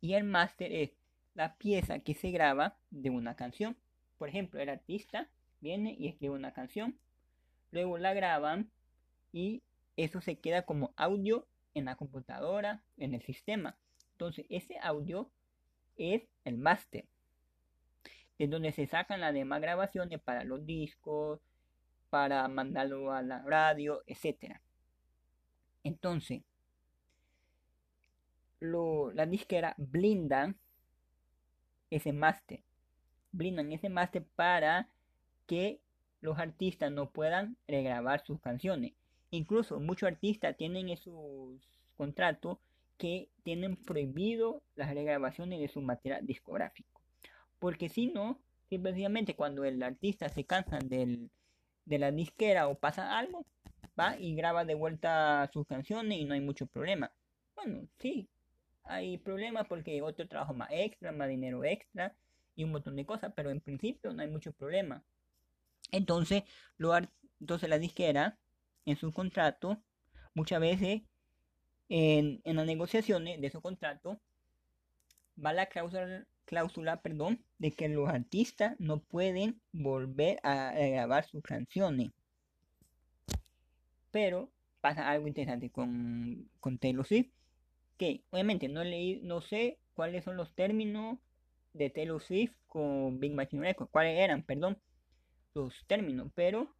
Y 0.00 0.14
el 0.14 0.24
máster 0.24 0.72
es 0.72 0.92
la 1.34 1.54
pieza 1.56 1.98
que 1.98 2.14
se 2.14 2.30
graba 2.30 2.78
de 2.90 3.10
una 3.10 3.36
canción. 3.36 3.76
Por 4.16 4.30
ejemplo, 4.30 4.58
el 4.58 4.70
artista 4.70 5.28
viene 5.60 5.94
y 5.98 6.08
escribe 6.08 6.34
una 6.34 6.54
canción, 6.54 6.98
luego 7.72 7.98
la 7.98 8.14
graban 8.14 8.70
y 9.34 9.62
eso 9.96 10.22
se 10.22 10.38
queda 10.38 10.62
como 10.62 10.94
audio 10.96 11.46
en 11.74 11.84
la 11.84 11.96
computadora, 11.96 12.82
en 12.96 13.12
el 13.12 13.20
sistema. 13.20 13.76
Entonces, 14.12 14.46
ese 14.48 14.78
audio 14.78 15.30
es 15.98 16.22
el 16.44 16.56
máster, 16.56 17.04
de 18.38 18.48
donde 18.48 18.72
se 18.72 18.86
sacan 18.86 19.20
las 19.20 19.34
demás 19.34 19.60
grabaciones 19.60 20.22
para 20.22 20.42
los 20.42 20.64
discos, 20.64 21.42
para 22.10 22.46
mandarlo 22.48 23.12
a 23.12 23.22
la 23.22 23.42
radio, 23.42 24.02
etc. 24.06 24.60
Entonces, 25.82 26.42
lo, 28.60 29.12
la 29.12 29.26
disquera 29.26 29.74
blindan 29.76 30.56
ese 31.90 32.12
máster. 32.12 32.62
Blindan 33.32 33.72
ese 33.72 33.88
máster 33.88 34.24
para 34.34 34.88
que 35.46 35.80
los 36.20 36.38
artistas 36.38 36.90
no 36.90 37.10
puedan 37.10 37.56
regrabar 37.68 38.24
sus 38.24 38.40
canciones. 38.40 38.92
Incluso 39.30 39.80
muchos 39.80 40.08
artistas 40.08 40.56
tienen 40.56 40.88
en 40.88 40.96
sus 40.96 41.60
contratos 41.96 42.58
que 42.98 43.28
tienen 43.42 43.76
prohibido 43.76 44.62
las 44.74 44.94
regrabaciones 44.94 45.60
de 45.60 45.68
su 45.68 45.82
material 45.82 46.26
discográfico. 46.26 47.00
Porque 47.58 47.88
si 47.88 48.06
no, 48.06 48.40
simplemente 48.68 49.36
cuando 49.36 49.64
el 49.64 49.82
artista 49.82 50.28
se 50.28 50.44
cansa 50.44 50.78
del, 50.78 51.30
de 51.86 51.98
la 51.98 52.12
disquera 52.12 52.68
o 52.68 52.78
pasa 52.78 53.18
algo, 53.18 53.46
va 53.98 54.18
y 54.18 54.34
graba 54.34 54.64
de 54.64 54.74
vuelta 54.74 55.48
sus 55.52 55.66
canciones 55.66 56.18
y 56.18 56.24
no 56.24 56.34
hay 56.34 56.40
mucho 56.40 56.66
problema. 56.66 57.10
Bueno, 57.54 57.88
sí, 57.98 58.28
hay 58.84 59.18
problemas 59.18 59.66
porque 59.66 60.02
otro 60.02 60.28
trabajo 60.28 60.52
más 60.52 60.68
extra, 60.70 61.12
más 61.12 61.28
dinero 61.28 61.64
extra 61.64 62.14
y 62.54 62.64
un 62.64 62.72
montón 62.72 62.96
de 62.96 63.06
cosas, 63.06 63.32
pero 63.34 63.50
en 63.50 63.60
principio 63.60 64.12
no 64.12 64.22
hay 64.22 64.28
mucho 64.28 64.52
problema. 64.52 65.02
Entonces, 65.92 66.42
lo 66.76 66.92
entonces 67.40 67.68
la 67.68 67.78
disquera 67.78 68.38
en 68.84 68.96
su 68.96 69.12
contrato, 69.12 69.82
muchas 70.34 70.60
veces 70.60 71.02
en, 71.88 72.40
en 72.44 72.56
las 72.56 72.66
negociaciones 72.66 73.40
de 73.40 73.50
su 73.50 73.60
contrato, 73.60 74.20
va 75.42 75.52
la 75.52 75.66
cláusula, 75.66 76.26
cláusula 76.46 77.02
perdón, 77.02 77.44
de 77.58 77.72
que 77.72 77.88
los 77.88 78.08
artistas 78.08 78.76
no 78.78 79.00
pueden 79.00 79.60
volver 79.72 80.38
a, 80.42 80.72
grabar 80.72 81.26
sus 81.26 81.42
canciones. 81.42 82.12
Pero 84.10 84.50
pasa 84.80 85.10
algo 85.10 85.26
interesante 85.26 85.68
con, 85.70 86.48
con 86.60 86.78
Taylor 86.78 87.06
Swift, 87.06 87.30
que 87.98 88.22
obviamente 88.30 88.68
no 88.68 88.82
leí, 88.82 89.20
no 89.22 89.42
sé 89.42 89.78
cuáles 89.94 90.24
son 90.24 90.36
los 90.36 90.54
términos 90.54 91.18
de 91.74 91.90
Taylor 91.90 92.22
Swift 92.22 92.54
con 92.66 93.20
Big 93.20 93.34
Machine 93.34 93.62
Records, 93.62 93.90
cuáles 93.90 94.18
eran, 94.18 94.42
perdón, 94.42 94.78
los 95.54 95.84
términos, 95.86 96.30
pero 96.34 96.74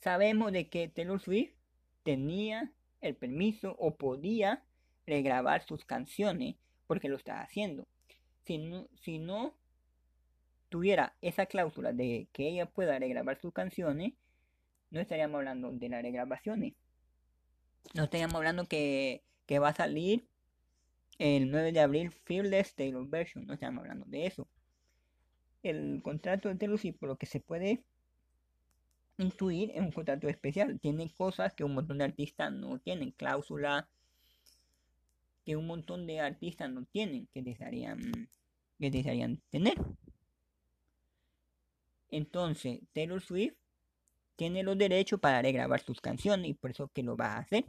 sabemos 0.00 0.52
de 0.52 0.68
que 0.68 0.88
Taylor 0.88 1.20
Swift 1.20 1.54
tenía 2.02 2.72
el 3.00 3.14
permiso 3.14 3.76
o 3.78 3.96
podía 3.96 4.64
regrabar 5.06 5.62
sus 5.66 5.84
canciones 5.84 6.56
porque 6.86 7.08
lo 7.08 7.16
está 7.16 7.40
haciendo. 7.40 7.86
Si 8.44 8.58
no, 8.58 8.88
si 9.02 9.18
no 9.18 9.54
tuviera 10.68 11.14
esa 11.20 11.46
cláusula 11.46 11.92
de 11.92 12.28
que 12.32 12.48
ella 12.48 12.66
pueda 12.66 12.98
regrabar 12.98 13.40
sus 13.40 13.52
canciones, 13.52 14.14
no 14.90 15.00
estaríamos 15.00 15.38
hablando 15.38 15.72
de 15.72 15.88
las 15.88 16.02
regrabaciones. 16.02 16.74
No 17.94 18.04
estaríamos 18.04 18.34
hablando 18.34 18.66
que, 18.66 19.22
que 19.46 19.58
va 19.58 19.68
a 19.68 19.74
salir 19.74 20.26
el 21.18 21.50
9 21.50 21.72
de 21.72 21.80
abril 21.80 22.10
Fearless 22.10 22.74
Taylor 22.74 23.06
Version. 23.08 23.46
No 23.46 23.54
estamos 23.54 23.82
hablando 23.82 24.06
de 24.06 24.26
eso. 24.26 24.48
El 25.62 26.00
contrato 26.02 26.48
de 26.48 26.56
Taylor 26.56 26.78
por 26.98 27.08
lo 27.08 27.16
que 27.16 27.26
se 27.26 27.40
puede 27.40 27.82
intuir 29.18 29.70
en 29.74 29.84
un 29.84 29.92
contrato 29.92 30.28
especial. 30.28 30.78
Tiene 30.80 31.10
cosas 31.10 31.54
que 31.54 31.64
un 31.64 31.74
montón 31.74 31.98
de 31.98 32.04
artistas 32.04 32.52
no 32.52 32.78
tienen. 32.78 33.12
Cláusula 33.12 33.88
que 35.44 35.56
un 35.56 35.66
montón 35.66 36.06
de 36.06 36.20
artistas 36.20 36.70
no 36.70 36.84
tienen. 36.84 37.28
Que 37.32 37.42
desearían, 37.42 38.00
que 38.78 38.90
desearían 38.90 39.40
tener. 39.50 39.74
Entonces, 42.10 42.80
Taylor 42.92 43.20
Swift 43.20 43.54
tiene 44.36 44.62
los 44.62 44.78
derechos 44.78 45.20
para 45.20 45.42
regrabar 45.42 45.80
sus 45.80 46.00
canciones 46.00 46.50
y 46.50 46.54
por 46.54 46.70
eso 46.70 46.88
que 46.88 47.02
lo 47.02 47.16
va 47.16 47.34
a 47.34 47.38
hacer. 47.38 47.64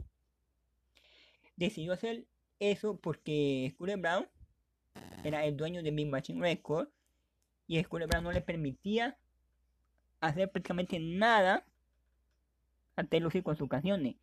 Decidió 1.56 1.92
hacer 1.92 2.26
eso 2.58 2.96
porque 2.96 3.70
Scooter 3.74 3.98
Brown 3.98 4.28
era 5.24 5.44
el 5.44 5.56
dueño 5.56 5.82
de 5.82 5.90
Big 5.90 6.08
Machine 6.08 6.40
Records 6.40 6.90
y 7.66 7.82
Scooter 7.82 8.08
Brown 8.08 8.24
no 8.24 8.32
le 8.32 8.40
permitía 8.40 9.16
hacer 10.20 10.50
prácticamente 10.50 10.98
nada 10.98 11.64
a 12.96 13.04
Taylor 13.04 13.30
Swift 13.30 13.44
con 13.44 13.56
sus 13.56 13.68
canciones. 13.68 14.16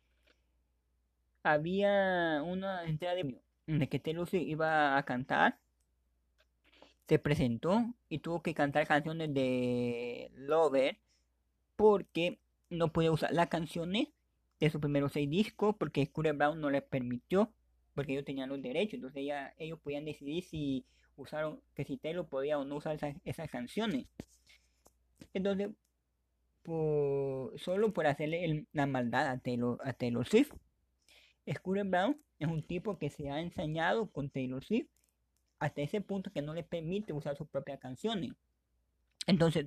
Había 1.42 2.42
una 2.42 2.84
entrada 2.84 3.14
de, 3.14 3.40
de 3.66 3.88
que 3.88 3.98
Taylor 3.98 4.28
iba 4.32 4.96
a 4.96 5.02
cantar. 5.04 5.58
Se 7.08 7.18
presentó 7.18 7.84
y 8.08 8.20
tuvo 8.20 8.42
que 8.42 8.54
cantar 8.54 8.86
canciones 8.86 9.32
de 9.34 10.30
Lover 10.34 10.98
porque 11.76 12.38
no 12.70 12.92
puede 12.92 13.10
usar 13.10 13.32
las 13.32 13.48
canciones 13.48 14.08
de 14.60 14.70
sus 14.70 14.80
primeros 14.80 15.12
seis 15.12 15.28
discos 15.28 15.74
porque 15.78 16.06
Scooter 16.06 16.34
Brown 16.34 16.60
no 16.60 16.70
les 16.70 16.82
permitió 16.82 17.52
porque 17.94 18.12
ellos 18.12 18.24
tenían 18.24 18.48
los 18.48 18.62
derechos 18.62 18.94
entonces 18.94 19.24
ellos 19.58 19.78
podían 19.80 20.04
decidir 20.04 20.44
si 20.44 20.84
usaron 21.16 21.60
que 21.74 21.84
si 21.84 21.96
Taylor 21.96 22.26
podía 22.26 22.58
o 22.58 22.64
no 22.64 22.76
usar 22.76 22.98
esas, 23.24 23.50
canciones 23.50 24.06
entonces 25.32 25.70
solo 26.64 27.92
por 27.92 28.06
hacerle 28.06 28.66
la 28.72 28.86
maldad 28.86 29.26
a 29.28 29.38
Taylor, 29.38 29.78
a 29.84 29.92
Taylor 29.92 30.26
Swift 30.26 30.52
Scooter 31.52 31.84
Brown 31.84 32.16
es 32.44 32.50
un 32.50 32.62
tipo 32.62 32.98
que 32.98 33.10
se 33.10 33.30
ha 33.30 33.40
ensañado 33.40 34.10
con 34.10 34.30
Taylor 34.30 34.64
Swift 34.64 34.88
hasta 35.58 35.82
ese 35.82 36.00
punto 36.00 36.30
que 36.32 36.42
no 36.42 36.54
le 36.54 36.62
permite 36.62 37.12
usar 37.12 37.36
sus 37.36 37.48
propias 37.48 37.78
canciones 37.80 38.32
entonces 39.26 39.66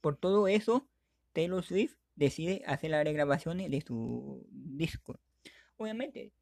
por 0.00 0.16
todo 0.16 0.48
eso 0.48 0.88
Taylor 1.32 1.62
Swift 1.62 1.96
decide 2.14 2.62
hacer 2.66 2.90
las 2.90 3.04
regrabaciones 3.04 3.70
de 3.70 3.80
su 3.82 4.46
disco. 4.50 5.20
Obviamente, 5.76 6.32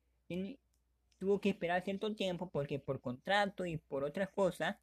tuvo 1.18 1.40
que 1.40 1.50
esperar 1.50 1.82
cierto 1.82 2.14
tiempo 2.14 2.48
porque 2.48 2.78
por 2.78 3.00
contrato 3.00 3.66
y 3.66 3.76
por 3.76 4.04
otras 4.04 4.30
cosas 4.30 4.76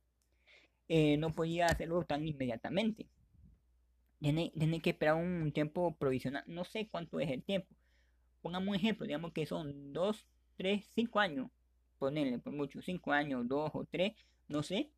eh, 0.90 1.18
no 1.18 1.32
podía 1.32 1.68
hacerlo 1.68 2.04
tan 2.04 2.28
inmediatamente. 2.28 3.08
Tiene, 4.20 4.82
que 4.82 4.92
esperar 4.92 5.16
un 5.16 5.52
tiempo 5.52 5.96
provisional. 5.96 6.44
No 6.46 6.64
sé 6.66 6.88
cuánto 6.90 7.20
es 7.20 7.32
el 7.32 7.42
tiempo. 7.42 7.74
Pongamos 8.42 8.70
un 8.70 8.76
ejemplo, 8.76 9.08
digamos 9.08 9.32
que 9.32 9.46
son 9.46 9.94
2, 9.94 10.26
3, 10.62 10.91
5 10.93 11.19
años. 11.19 11.50
Ponerle 11.97 12.38
por 12.38 12.54
mucho, 12.54 12.84
5 12.84 13.12
años, 13.12 13.47
2 13.47 13.71
o 13.74 13.86
3, 13.86 14.13
no 14.47 14.62
sé. 14.62 14.91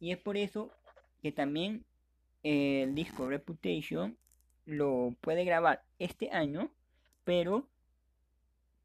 Y 0.00 0.12
es 0.12 0.18
por 0.18 0.38
eso 0.38 0.72
que 1.20 1.30
también 1.30 1.84
el 2.42 2.94
disco 2.94 3.28
Reputation 3.28 4.16
lo 4.64 5.14
puede 5.20 5.44
grabar 5.44 5.84
este 5.98 6.30
año, 6.30 6.72
pero 7.24 7.68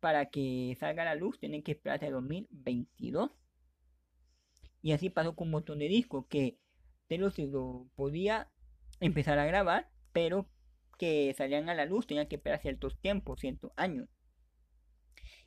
para 0.01 0.25
que 0.25 0.75
salga 0.77 1.03
a 1.03 1.05
la 1.05 1.15
luz 1.15 1.39
tiene 1.39 1.63
que 1.63 1.71
esperar 1.71 1.95
hasta 1.95 2.11
2022. 2.11 3.31
Y 4.81 4.91
así 4.91 5.09
pasó 5.09 5.37
con 5.37 5.47
un 5.47 5.51
montón 5.51 5.79
de 5.79 5.87
discos 5.87 6.25
que 6.27 6.57
Taylor 7.07 7.31
lo 7.39 7.87
podía 7.95 8.51
empezar 8.99 9.39
a 9.39 9.45
grabar, 9.45 9.89
pero 10.11 10.49
que 10.97 11.33
salían 11.37 11.69
a 11.69 11.75
la 11.75 11.85
luz 11.85 12.07
tenían 12.07 12.27
que 12.27 12.35
esperar 12.35 12.59
ciertos 12.59 12.99
tiempos, 12.99 13.39
ciertos 13.39 13.71
años. 13.77 14.09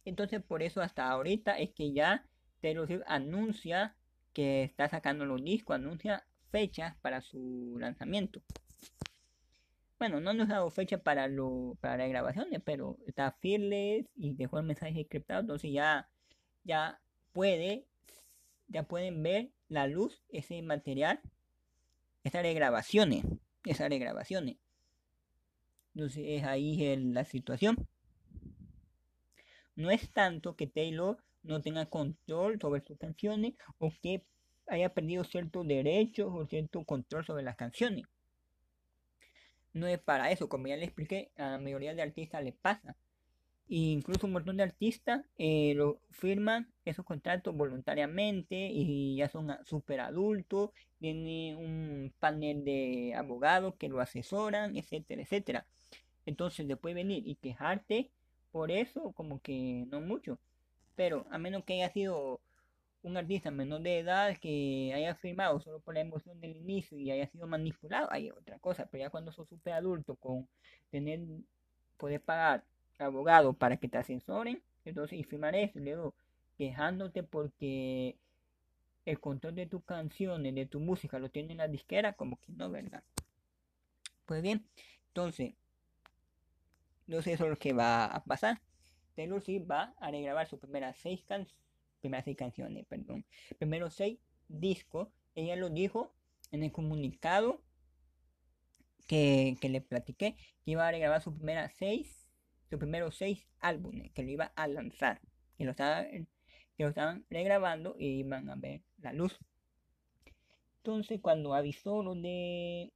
Entonces 0.07 0.41
por 0.41 0.63
eso 0.63 0.81
hasta 0.81 1.11
ahorita 1.11 1.59
es 1.59 1.71
que 1.71 1.93
ya 1.93 2.25
Taylor 2.63 3.05
anuncia 3.07 3.95
que 4.33 4.63
está 4.63 4.89
sacando 4.89 5.27
los 5.27 5.43
discos, 5.45 5.77
anuncia 5.77 6.25
fechas 6.51 6.97
para 7.03 7.21
su 7.21 7.77
lanzamiento. 7.79 8.41
Bueno, 9.99 10.21
no 10.21 10.33
nos 10.33 10.49
ha 10.49 10.55
dado 10.55 10.71
fecha 10.71 10.99
para 10.99 11.27
lo 11.27 11.77
para 11.81 11.97
las 11.97 12.09
grabaciones, 12.09 12.61
pero 12.65 12.99
está 13.07 13.33
Fearless 13.33 14.07
y 14.15 14.35
dejó 14.35 14.59
el 14.59 14.67
mensaje 14.67 15.01
encriptado, 15.01 15.41
entonces 15.41 15.73
ya 15.73 16.09
ya 16.65 17.01
puede 17.33 17.87
ya 18.69 18.85
pueden 18.85 19.23
ver 19.23 19.51
la 19.69 19.89
luz 19.89 20.23
ese 20.29 20.63
material, 20.63 21.21
esas 22.23 22.43
regrabaciones, 22.43 23.25
esas 23.65 23.89
regrabaciones. 23.89 24.57
Entonces 25.95 26.25
es 26.27 26.45
ahí 26.45 26.97
la 26.97 27.25
situación. 27.25 27.89
No 29.77 29.91
es 29.91 30.11
tanto 30.11 30.57
que 30.57 30.67
Taylor 30.67 31.19
no 31.43 31.63
tenga 31.63 31.87
control 31.87 32.61
sobre 32.61 32.81
sus 32.81 32.99
canciones 32.99 33.55
o 33.79 33.93
que 34.03 34.25
haya 34.67 34.93
perdido 34.93 35.23
ciertos 35.23 35.67
derechos 35.67 36.33
o 36.35 36.47
cierto 36.47 36.83
control 36.85 37.25
sobre 37.25 37.45
las 37.45 37.57
canciones 37.57 38.07
no 39.77 39.87
es 39.87 39.99
para 39.99 40.31
eso, 40.31 40.49
como 40.49 40.67
ya 40.67 40.77
le 40.77 40.85
expliqué, 40.85 41.31
a 41.37 41.53
la 41.53 41.59
mayoría 41.59 41.95
de 41.95 42.03
artistas 42.03 42.43
les 42.43 42.55
pasa. 42.55 42.97
E 43.69 43.77
incluso 43.77 44.27
un 44.27 44.33
montón 44.33 44.57
de 44.57 44.63
artistas 44.63 45.25
eh, 45.39 45.75
lo 45.75 46.01
firman 46.11 46.73
esos 46.85 47.05
contratos 47.05 47.55
voluntariamente 47.55 48.71
y 48.73 49.17
ya 49.17 49.29
son 49.29 49.57
super 49.65 50.01
adultos, 50.01 50.71
tienen 50.99 51.57
un 51.57 52.13
panel 52.19 52.65
de 52.65 53.15
abogados 53.15 53.75
que 53.77 53.89
lo 53.89 54.01
asesoran, 54.01 54.77
etcétera, 54.77 55.23
etcétera. 55.23 55.67
Entonces 56.27 56.67
después 56.67 56.95
venir 56.95 57.23
y 57.27 57.37
quejarte 57.37 58.11
por 58.57 58.71
eso, 58.71 59.13
como 59.13 59.39
que 59.43 59.85
no 59.91 60.01
mucho. 60.01 60.39
Pero 60.95 61.27
a 61.31 61.37
menos 61.37 61.63
que 61.65 61.75
haya 61.75 61.93
sido 61.93 62.41
un 63.03 63.19
artista 63.19 63.51
menor 63.51 63.83
de 63.83 63.99
edad 63.99 64.35
que 64.39 64.93
haya 64.95 65.15
firmado 65.15 65.61
solo 65.61 65.79
por 65.81 65.93
la 65.93 66.01
emoción 66.01 66.41
del 66.41 66.57
inicio 66.57 66.99
y 66.99 67.11
haya 67.11 67.27
sido 67.27 67.47
manipulado, 67.47 68.09
hay 68.11 68.31
otra 68.31 68.59
cosa, 68.59 68.89
pero 68.91 69.05
ya 69.05 69.11
cuando 69.11 69.31
sos 69.31 69.47
super 69.47 69.75
adulto 69.75 70.17
con 70.17 70.49
tener, 70.91 71.21
poder 71.99 72.23
pagar 72.23 72.65
abogado 72.99 73.53
para 73.53 73.77
que 73.77 73.89
te 73.89 73.99
asesoren, 73.99 74.63
entonces 74.87 75.19
y 75.19 75.23
firmar 75.25 75.55
eso, 75.55 75.79
luego 75.79 76.15
quejándote 76.57 77.23
porque 77.25 78.17
el 79.05 79.21
control 79.21 79.55
de 79.55 79.67
tus 79.67 79.85
canciones, 79.85 80.55
de 80.55 80.65
tu 80.65 80.81
música 80.81 81.19
lo 81.19 81.29
tiene 81.29 81.55
la 81.57 81.69
disquera, 81.69 82.15
como 82.15 82.39
que 82.39 82.53
no, 82.53 82.71
¿verdad? 82.71 83.05
Pues 84.25 84.41
bien, 84.41 84.65
entonces, 85.09 85.53
no 87.07 87.23
sé 87.23 87.33
eso 87.33 87.45
es 87.45 87.51
lo 87.51 87.59
que 87.59 87.73
va 87.73 88.07
a 88.07 88.25
pasar. 88.25 88.61
Taylor 89.15 89.43
Swift 89.43 89.71
va 89.71 89.95
a 89.99 90.11
regrabar 90.11 90.47
sus 90.47 90.61
primeras 90.61 90.97
seis, 90.99 91.23
can 91.25 91.47
primeras 92.01 92.25
seis 92.25 92.37
canciones, 92.37 92.87
perdón, 92.87 93.25
primeros 93.59 93.95
seis 93.95 94.19
discos. 94.49 95.09
Ella 95.35 95.57
lo 95.57 95.71
dijo 95.71 96.15
en 96.53 96.63
el 96.63 96.73
comunicado 96.73 97.63
que, 99.07 99.57
que 99.61 99.69
le 99.69 99.81
platiqué, 99.81 100.37
que 100.65 100.71
iba 100.71 100.87
a 100.87 100.91
regrabar 100.91 101.23
sus 101.23 101.35
primeras 101.35 101.73
seis, 101.75 102.29
sus 102.69 102.79
primeros 102.79 103.17
seis 103.17 103.47
álbumes, 103.61 104.13
que 104.13 104.23
lo 104.23 104.31
iba 104.31 104.53
a 104.57 104.69
lanzar, 104.69 105.21
que 105.57 105.65
lo, 105.65 105.71
estaba, 105.71 106.05
que 106.05 106.27
lo 106.79 106.89
estaban 106.89 107.25
regrabando 107.31 107.97
y 107.99 108.19
iban 108.19 108.51
a 108.51 108.57
ver 108.57 108.83
la 108.99 109.13
luz. 109.13 109.39
Entonces, 110.79 111.21
cuando 111.21 111.55
avisó 111.55 112.03
lo 112.03 112.15
de 112.15 112.93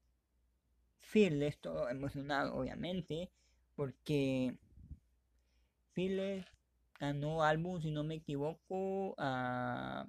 Fearless, 1.00 1.58
todo 1.58 1.88
emocionado, 1.88 2.54
obviamente, 2.54 3.30
porque 3.80 4.58
Fearless 5.94 6.44
ganó 6.98 7.42
álbum, 7.42 7.80
si 7.80 7.90
no 7.90 8.04
me 8.04 8.16
equivoco, 8.16 9.14
a 9.16 10.06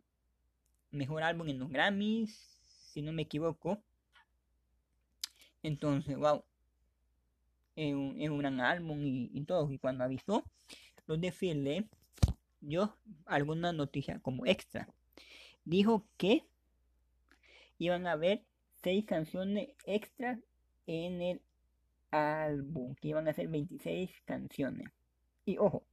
mejor 0.90 1.24
álbum 1.24 1.48
en 1.48 1.60
los 1.60 1.70
Grammys, 1.70 2.36
si 2.92 3.02
no 3.02 3.14
me 3.14 3.22
equivoco. 3.22 3.82
Entonces, 5.64 6.18
wow, 6.18 6.44
es 7.78 7.94
un, 7.94 8.38
gran 8.40 8.60
álbum 8.60 9.00
y, 9.06 9.42
todo. 9.46 9.72
Y 9.72 9.78
cuando 9.78 10.04
avisó 10.04 10.44
los 11.08 11.22
de 11.22 11.32
Fearless, 11.32 11.86
yo 12.60 12.94
alguna 13.26 13.72
noticia 13.72 14.20
como 14.20 14.46
extra. 14.46 14.90
Dijo 15.64 16.06
que 16.18 16.44
iban 17.78 18.06
a 18.06 18.12
haber 18.12 18.44
seis 18.84 19.06
canciones 19.06 19.70
extras 19.86 20.40
en 20.88 21.22
el 21.22 21.42
álbum, 22.12 22.96
que 22.96 23.10
iban 23.10 23.28
a 23.28 23.34
ser 23.34 23.48
26 23.48 24.12
canciones. 24.26 24.88
Y 25.46 25.58
ojo, 25.58 25.84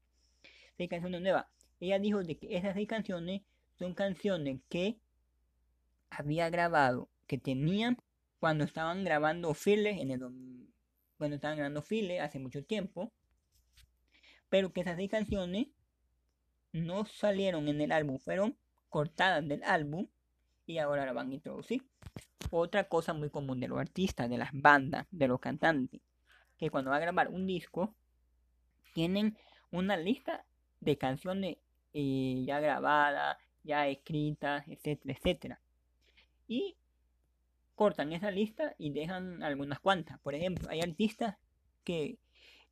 seis 0.77 0.91
canciones 0.91 1.21
nuevas. 1.23 1.47
Ella 1.81 1.99
dijo 1.99 2.23
de 2.23 2.37
que 2.39 2.57
esas 2.57 2.75
seis 2.75 2.89
canciones 2.89 3.43
son 3.79 3.95
canciones 3.95 4.61
que 4.69 4.99
había 6.11 6.51
grabado, 6.51 7.09
que 7.27 7.39
tenían 7.39 7.99
cuando 8.41 8.65
estaban 8.65 9.05
grabando 9.05 9.55
Files 9.55 10.01
en 10.01 10.11
el 10.11 10.21
cuando 11.17 11.37
estaban 11.37 11.57
grabando 11.57 11.83
Files 11.83 12.21
hace 12.21 12.39
mucho 12.39 12.65
tiempo, 12.65 13.13
pero 14.49 14.73
que 14.73 14.83
esas 14.83 14.97
seis 14.97 15.11
canciones 15.11 15.67
no 16.73 17.07
salieron 17.07 17.69
en 17.69 17.81
el 17.81 17.93
álbum, 17.93 18.19
fueron 18.19 18.57
cortadas 18.89 19.47
del 19.47 19.63
álbum 19.65 20.07
y 20.67 20.79
ahora 20.79 21.07
la 21.07 21.13
van 21.13 21.31
a 21.31 21.35
introducir. 21.35 21.85
Otra 22.51 22.85
cosa 22.85 23.13
muy 23.13 23.31
común 23.31 23.61
de 23.61 23.69
los 23.69 23.79
artistas, 23.79 24.31
de 24.31 24.39
las 24.39 24.51
bandas, 24.53 25.07
de 25.11 25.29
los 25.29 25.41
cantantes, 25.41 26.01
que 26.59 26.71
cuando 26.71 26.91
va 26.91 26.97
a 26.97 27.01
grabar 27.01 27.29
un 27.29 27.47
disco, 27.47 27.95
tienen 28.95 29.37
una 29.71 29.97
lista 29.97 30.45
de 30.81 30.97
canciones 30.99 31.57
eh, 31.95 32.43
ya 32.47 32.61
grabadas, 32.61 33.39
ya 33.65 33.87
escritas, 33.89 34.67
etcétera, 34.69 35.15
etcétera. 35.15 35.61
Y 36.47 36.77
cortan 37.75 38.13
esa 38.13 38.31
lista 38.31 38.75
y 38.79 38.91
dejan 38.91 39.43
algunas 39.43 39.79
cuantas. 39.79 40.19
Por 40.21 40.35
ejemplo, 40.35 40.69
hay 40.71 40.81
artistas 40.81 41.37
que 41.85 42.19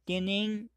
tienen 0.04 0.70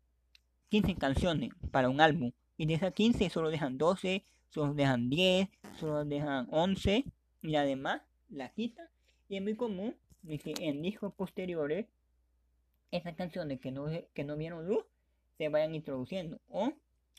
15 0.69 0.95
canciones 0.95 1.51
para 1.71 1.89
un 1.89 1.99
álbum 1.99 2.31
y 2.57 2.65
de 2.65 2.75
esas 2.75 2.93
15 2.93 3.29
solo 3.29 3.49
dejan 3.49 3.77
12, 3.77 4.23
solo 4.49 4.73
dejan 4.73 5.09
10, 5.09 5.49
solo 5.79 6.05
dejan 6.05 6.47
11 6.51 7.05
y 7.41 7.55
además 7.55 8.01
la 8.29 8.49
quita 8.49 8.89
y 9.27 9.37
es 9.37 9.41
muy 9.41 9.55
común 9.55 9.95
que 10.23 10.53
en 10.59 10.81
discos 10.81 11.13
posteriores 11.13 11.87
esas 12.91 13.15
canciones 13.15 13.60
que 13.60 13.71
no, 13.71 13.88
que 14.13 14.23
no 14.23 14.38
vieron 14.38 14.67
luz 14.67 14.86
se 15.38 15.49
vayan 15.49 15.75
introduciendo. 15.75 16.39
O 16.49 16.73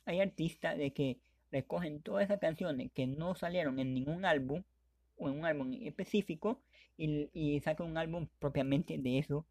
hay 0.04 0.20
artistas 0.20 0.76
de 0.76 0.92
que 0.92 1.18
recogen 1.50 2.02
todas 2.02 2.24
esas 2.24 2.40
canciones 2.40 2.90
que 2.92 3.06
no 3.06 3.34
salieron 3.34 3.78
en 3.78 3.94
ningún 3.94 4.24
álbum 4.24 4.62
o 5.16 5.28
en 5.28 5.38
un 5.38 5.44
álbum 5.44 5.72
específico 5.82 6.60
y, 6.96 7.28
y 7.32 7.60
sacan 7.60 7.88
un 7.88 7.98
álbum 7.98 8.28
propiamente 8.38 8.98
de 8.98 9.18
eso. 9.18 9.46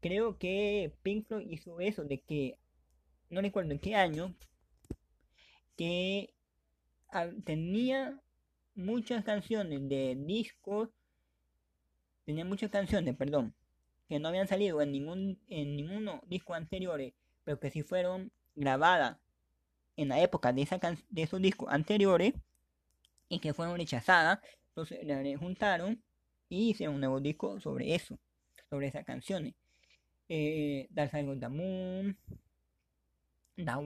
Creo 0.00 0.38
que 0.38 0.92
Pink 1.02 1.26
Floyd 1.26 1.48
hizo 1.48 1.80
eso 1.80 2.04
de 2.04 2.20
que 2.20 2.58
no 3.30 3.40
recuerdo 3.40 3.72
en 3.72 3.78
qué 3.78 3.94
año 3.94 4.34
que 5.76 6.34
tenía 7.44 8.20
muchas 8.74 9.24
canciones 9.24 9.88
de 9.88 10.16
discos, 10.16 10.90
tenía 12.24 12.44
muchas 12.44 12.70
canciones, 12.70 13.16
perdón, 13.16 13.54
que 14.12 14.20
no 14.20 14.28
habían 14.28 14.46
salido 14.46 14.82
en 14.82 14.92
ningún 14.92 15.40
en 15.48 15.74
ninguno 15.74 16.22
disco 16.26 16.52
anteriores, 16.52 17.14
pero 17.44 17.58
que 17.58 17.70
sí 17.70 17.82
fueron 17.82 18.30
grabadas 18.54 19.16
en 19.96 20.08
la 20.08 20.20
época 20.20 20.52
de, 20.52 20.60
esa 20.60 20.78
de 21.08 21.22
esos 21.22 21.40
discos 21.40 21.72
anteriores 21.72 22.34
y 23.30 23.38
que 23.38 23.54
fueron 23.54 23.78
rechazadas, 23.78 24.40
entonces 24.68 24.98
las 25.06 25.38
juntaron 25.38 26.02
y 26.50 26.72
hicieron 26.72 26.96
un 26.96 27.00
nuevo 27.00 27.20
disco 27.20 27.58
sobre 27.58 27.94
eso, 27.94 28.18
sobre 28.68 28.88
esas 28.88 29.06
canciones. 29.06 29.54
Eh, 30.28 30.88
Dark 30.90 31.12
the 31.12 31.48
Moon, 31.48 32.18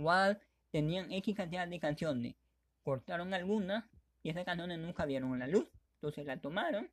Wall, 0.02 0.40
tenían 0.72 1.12
X 1.12 1.36
cantidad 1.36 1.68
de 1.68 1.78
canciones, 1.78 2.34
cortaron 2.82 3.32
algunas 3.32 3.84
y 4.24 4.30
esas 4.30 4.44
canciones 4.44 4.80
nunca 4.80 5.06
vieron 5.06 5.38
la 5.38 5.46
luz. 5.46 5.68
Entonces 5.94 6.26
la 6.26 6.36
tomaron 6.36 6.90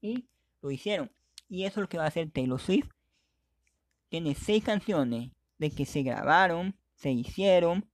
y 0.00 0.24
lo 0.62 0.70
hicieron. 0.70 1.10
Y 1.48 1.64
eso 1.64 1.80
es 1.80 1.82
lo 1.82 1.88
que 1.88 1.98
va 1.98 2.04
a 2.04 2.08
hacer 2.08 2.30
Taylor 2.30 2.60
Swift. 2.60 2.88
Tiene 4.08 4.34
seis 4.34 4.64
canciones 4.64 5.30
de 5.58 5.70
que 5.70 5.86
se 5.86 6.02
grabaron, 6.02 6.76
se 6.94 7.10
hicieron, 7.10 7.88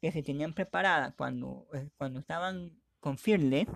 que 0.00 0.12
se 0.12 0.22
tenían 0.22 0.52
preparadas 0.52 1.14
cuando, 1.14 1.66
eh, 1.72 1.88
cuando 1.96 2.20
estaban 2.20 2.72
con 3.00 3.18
Fearless, 3.18 3.68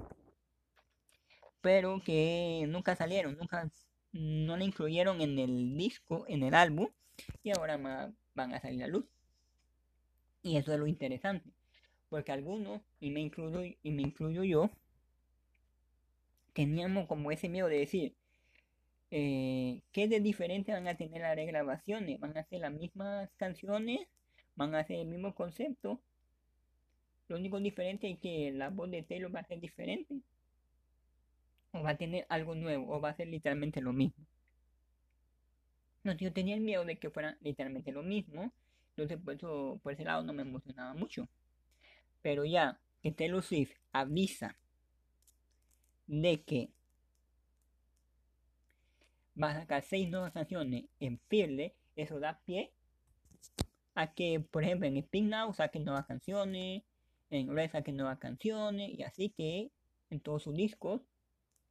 pero 1.60 2.02
que 2.04 2.66
nunca 2.68 2.96
salieron, 2.96 3.36
nunca 3.36 3.70
no 4.12 4.56
la 4.56 4.64
incluyeron 4.64 5.20
en 5.20 5.38
el 5.38 5.76
disco, 5.76 6.24
en 6.28 6.42
el 6.42 6.54
álbum, 6.54 6.88
y 7.42 7.50
ahora 7.50 7.76
van 8.34 8.54
a 8.54 8.60
salir 8.60 8.84
a 8.84 8.88
luz. 8.88 9.04
Y 10.42 10.56
eso 10.56 10.72
es 10.72 10.78
lo 10.78 10.86
interesante. 10.86 11.50
Porque 12.08 12.32
algunos, 12.32 12.80
y 13.00 13.10
me 13.10 13.20
incluyo, 13.20 13.62
y 13.82 13.90
me 13.90 14.02
incluyo 14.02 14.44
yo, 14.44 14.70
teníamos 16.52 17.06
como 17.06 17.30
ese 17.30 17.48
miedo 17.48 17.68
de 17.68 17.78
decir, 17.78 18.16
eh, 19.10 19.80
¿qué 19.92 20.08
de 20.08 20.20
diferente 20.20 20.72
van 20.72 20.88
a 20.88 20.96
tener 20.96 21.22
las 21.22 21.36
regrabaciones? 21.36 22.20
¿Van 22.20 22.36
a 22.36 22.44
ser 22.44 22.60
las 22.60 22.72
mismas 22.72 23.30
canciones? 23.36 24.00
¿Van 24.56 24.74
a 24.74 24.84
ser 24.84 25.00
el 25.00 25.08
mismo 25.08 25.34
concepto? 25.34 26.00
Lo 27.28 27.36
único 27.36 27.60
diferente 27.60 28.10
es 28.10 28.18
que 28.18 28.50
la 28.52 28.70
voz 28.70 28.90
de 28.90 29.02
Taylor 29.02 29.34
va 29.34 29.40
a 29.40 29.44
ser 29.44 29.60
diferente. 29.60 30.20
O 31.72 31.82
va 31.82 31.90
a 31.90 31.96
tener 31.96 32.26
algo 32.28 32.54
nuevo, 32.54 32.94
o 32.94 33.00
va 33.00 33.10
a 33.10 33.16
ser 33.16 33.28
literalmente 33.28 33.80
lo 33.80 33.92
mismo. 33.92 34.24
No, 36.04 36.12
yo 36.12 36.32
tenía 36.32 36.54
el 36.54 36.62
miedo 36.62 36.84
de 36.84 36.98
que 36.98 37.10
fuera 37.10 37.36
literalmente 37.42 37.92
lo 37.92 38.02
mismo. 38.02 38.52
Entonces, 38.90 39.18
por 39.22 39.34
eso, 39.34 39.80
por 39.82 39.92
ese 39.92 40.04
lado 40.04 40.22
no 40.22 40.32
me 40.32 40.42
emocionaba 40.42 40.94
mucho. 40.94 41.28
Pero 42.22 42.44
ya 42.44 42.78
que 43.02 43.12
Taylor 43.12 43.42
Swift 43.42 43.72
avisa 43.92 44.56
de 46.06 46.42
que 46.42 46.70
va 49.40 49.50
a 49.50 49.60
sacar 49.60 49.82
seis 49.82 50.08
nuevas 50.10 50.32
canciones 50.32 50.84
en 51.00 51.20
Fearless, 51.28 51.72
eso 51.96 52.20
da 52.20 52.40
pie 52.44 52.72
a 53.94 54.14
que, 54.14 54.40
por 54.40 54.62
ejemplo, 54.62 54.86
en 54.86 54.96
Spin 54.98 55.28
Now 55.28 55.52
saquen 55.52 55.84
nuevas 55.84 56.06
canciones, 56.06 56.84
en 57.30 57.54
Red 57.54 57.72
saquen 57.72 57.96
nuevas 57.96 58.18
canciones, 58.18 58.90
y 58.96 59.02
así 59.02 59.30
que 59.30 59.72
en 60.10 60.20
todos 60.20 60.44
sus 60.44 60.54
discos, 60.54 61.02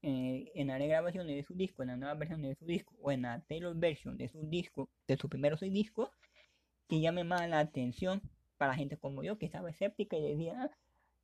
eh, 0.01 0.51
en 0.55 0.67
las 0.67 0.79
regrabaciones 0.79 1.35
de 1.35 1.43
su 1.43 1.55
disco, 1.55 1.83
en 1.83 1.89
la 1.89 1.97
nueva 1.97 2.15
versión 2.15 2.41
de 2.41 2.55
su 2.55 2.65
disco, 2.65 2.95
o 3.01 3.11
en 3.11 3.21
la 3.23 3.41
Taylor 3.47 3.75
version 3.75 4.17
de 4.17 4.27
su 4.27 4.41
disco, 4.41 4.89
de 5.07 5.17
sus 5.17 5.29
primeros 5.29 5.61
seis 5.61 5.71
discos, 5.71 6.09
que 6.87 6.99
llame 6.99 7.23
más 7.23 7.47
la 7.49 7.59
atención 7.59 8.21
para 8.57 8.75
gente 8.75 8.97
como 8.97 9.23
yo 9.23 9.37
que 9.37 9.45
estaba 9.45 9.69
escéptica 9.69 10.17
y 10.17 10.21
decía, 10.21 10.63
ah, 10.63 10.71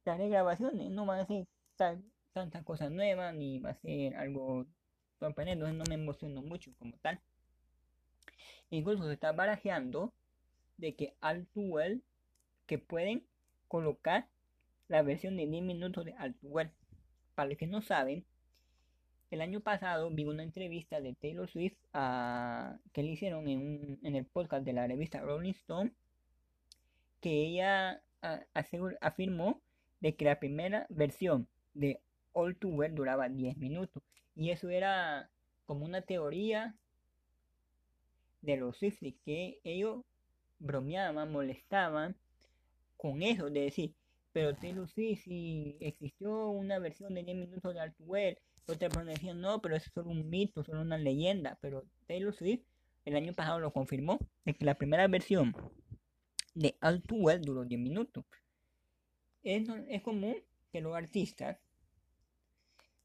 las 0.05 0.17
regrabaciones 0.17 0.89
no 0.91 1.05
van 1.05 1.19
a 1.19 1.25
ser 1.25 1.47
tantas 2.33 2.63
cosas 2.63 2.91
nuevas 2.91 3.33
ni 3.35 3.59
va 3.59 3.71
a 3.71 3.75
ser 3.75 4.15
algo 4.15 4.65
no 5.29 5.83
me 5.87 5.95
emociono 5.95 6.41
mucho 6.41 6.71
como 6.79 6.93
tal. 7.01 7.19
Incluso 8.69 9.07
se 9.07 9.13
está 9.13 9.31
barajeando 9.31 10.13
de 10.77 10.95
que 10.95 11.13
Altuel 11.21 12.03
que 12.65 12.77
pueden 12.77 13.23
colocar 13.67 14.27
la 14.87 15.01
versión 15.01 15.37
de 15.37 15.47
10 15.47 15.63
minutos 15.63 16.05
de 16.05 16.13
Altuel. 16.13 16.71
Para 17.35 17.49
los 17.49 17.57
que 17.57 17.67
no 17.67 17.81
saben, 17.81 18.25
el 19.31 19.41
año 19.41 19.61
pasado 19.61 20.09
vi 20.11 20.25
una 20.25 20.43
entrevista 20.43 21.01
de 21.01 21.13
Taylor 21.13 21.49
Swift 21.49 21.77
a, 21.93 22.77
que 22.93 23.03
le 23.03 23.11
hicieron 23.11 23.47
en, 23.47 23.59
un, 23.59 23.99
en 24.03 24.15
el 24.15 24.25
podcast 24.25 24.63
de 24.65 24.73
la 24.73 24.87
revista 24.87 25.21
Rolling 25.21 25.51
Stone 25.51 25.91
que 27.19 27.31
ella 27.31 28.01
afirmó 29.01 29.61
de 30.01 30.15
que 30.15 30.25
la 30.25 30.39
primera 30.39 30.85
versión 30.89 31.47
de 31.73 32.01
All 32.33 32.57
Too 32.57 32.69
Well 32.69 32.93
duraba 32.93 33.29
10 33.29 33.57
minutos. 33.57 34.03
Y 34.35 34.51
eso 34.51 34.69
era 34.69 35.29
como 35.65 35.85
una 35.85 36.01
teoría 36.01 36.75
de 38.41 38.57
los 38.57 38.77
Swifties 38.77 39.15
que 39.23 39.59
ellos 39.63 40.03
bromeaban, 40.59 41.31
molestaban 41.31 42.15
con 42.97 43.21
eso 43.21 43.49
de 43.49 43.61
decir, 43.61 43.93
pero 44.31 44.55
Taylor 44.55 44.87
Swift 44.87 45.23
si 45.25 45.77
existió 45.79 46.49
una 46.49 46.79
versión 46.79 47.13
de 47.13 47.23
10 47.23 47.37
minutos 47.37 47.73
de 47.73 47.79
Altwell, 47.79 48.37
otra 48.65 48.89
persona 48.89 49.11
decía, 49.11 49.33
no, 49.33 49.61
pero 49.61 49.75
eso 49.75 49.87
es 49.87 49.93
solo 49.93 50.09
un 50.09 50.29
mito, 50.29 50.63
solo 50.63 50.81
una 50.81 50.97
leyenda, 50.97 51.57
pero 51.61 51.83
Taylor 52.07 52.33
Swift 52.33 52.61
el 53.05 53.15
año 53.15 53.33
pasado 53.33 53.59
lo 53.59 53.73
confirmó, 53.73 54.19
de 54.45 54.53
que 54.53 54.65
la 54.65 54.75
primera 54.75 55.07
versión 55.07 55.53
de 56.55 56.77
Altwell 56.79 57.41
duró 57.41 57.65
10 57.65 57.81
minutos. 57.81 58.23
Es, 59.43 59.67
es 59.89 60.01
común 60.01 60.37
que 60.71 60.81
los 60.81 60.95
artistas, 60.95 61.57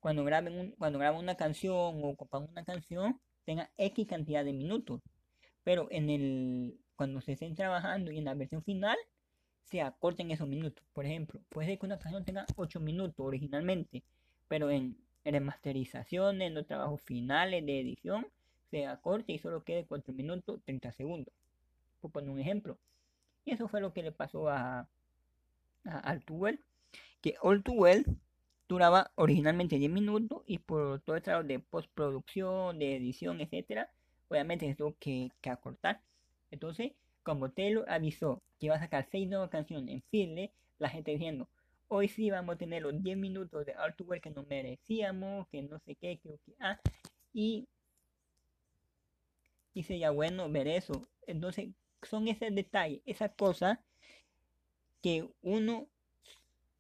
cuando 0.01 0.25
graben, 0.25 0.59
un, 0.59 0.71
cuando 0.73 0.99
graban 0.99 1.21
una 1.21 1.37
canción 1.37 2.01
o 2.03 2.17
compongan 2.17 2.51
una 2.51 2.65
canción, 2.65 3.21
tengan 3.45 3.69
X 3.77 4.07
cantidad 4.07 4.45
de 4.45 4.53
minutos. 4.53 5.03
Pero 5.65 5.89
en 5.91 6.11
el, 6.11 6.79
cuando 6.97 7.21
se 7.21 7.33
estén 7.33 7.55
trabajando 7.55 8.11
y 8.11 8.19
en 8.19 8.25
la 8.25 8.35
versión 8.35 8.63
final, 8.63 8.97
se 9.65 9.83
acorten 9.83 10.31
esos 10.31 10.49
minutos. 10.49 10.85
Por 10.93 11.05
ejemplo, 11.07 11.41
puede 11.49 11.69
ser 11.69 11.79
que 11.79 11.87
una 11.87 11.99
canción 11.99 12.25
tenga 12.25 12.47
8 12.57 12.81
minutos 12.81 13.27
originalmente, 13.27 14.03
pero 14.49 14.71
en 14.71 14.97
remasterizaciones, 15.25 16.49
en 16.49 16.55
los 16.55 16.67
trabajos 16.67 17.03
finales 17.03 17.65
de 17.67 17.81
edición, 17.81 18.27
se 18.71 18.87
acorte 18.87 19.33
y 19.33 19.39
solo 19.39 19.65
quede 19.65 19.85
4 19.87 20.15
minutos 20.15 20.61
30 20.65 20.93
segundos. 20.93 21.35
Por 22.01 22.13
poner 22.13 22.31
un 22.31 22.41
ejemplo. 22.41 22.79
Y 23.45 23.53
eso 23.53 23.69
fue 23.69 23.81
lo 23.81 23.93
que 23.93 24.03
le 24.03 24.13
pasó 24.13 24.49
a, 24.49 24.89
a 25.85 25.99
Altuel, 26.01 26.61
que 27.21 27.35
Altuel 27.43 28.07
duraba 28.69 29.11
originalmente 29.15 29.79
10 29.79 29.91
minutos 29.91 30.43
y 30.47 30.59
por 30.59 31.01
todo 31.01 31.17
el 31.17 31.23
trabajo 31.23 31.47
de 31.47 31.59
postproducción, 31.59 32.79
de 32.79 32.97
edición, 32.97 33.41
etcétera, 33.41 33.91
obviamente 34.29 34.69
se 34.69 34.75
tuvo 34.75 34.95
que, 34.99 35.31
que 35.41 35.51
acortar. 35.51 36.03
Entonces, 36.51 36.93
como 37.23 37.51
Taylor 37.51 37.85
avisó 37.89 38.43
que 38.59 38.67
iba 38.67 38.77
a 38.77 38.81
sacar 38.81 39.07
6 39.11 39.29
nuevas 39.29 39.51
canciones 39.51 39.95
en 39.95 40.03
file, 40.11 40.53
la 40.79 40.89
gente 40.91 41.11
diciendo, 41.13 41.49
hoy 41.89 42.09
sí 42.09 42.31
vamos 42.31 42.55
a 42.55 42.59
tener 42.59 42.83
los 42.83 43.03
10 43.03 43.17
minutos 43.17 43.65
de 43.67 43.73
Artwork 43.73 44.23
que 44.23 44.31
nos 44.31 44.47
merecíamos, 44.47 45.49
que 45.49 45.63
no 45.63 45.79
sé 45.81 45.95
qué, 45.97 46.19
que, 46.19 46.39
que 46.45 46.55
ah, 46.61 46.79
y, 47.33 47.69
y 49.75 49.83
sería 49.83 50.11
bueno 50.11 50.51
ver 50.51 50.69
eso. 50.69 51.09
Entonces, 51.27 51.71
son 52.03 52.29
esos 52.29 52.55
detalles, 52.55 53.01
esas 53.07 53.33
cosas 53.33 53.79
que 55.03 55.29
uno, 55.43 55.89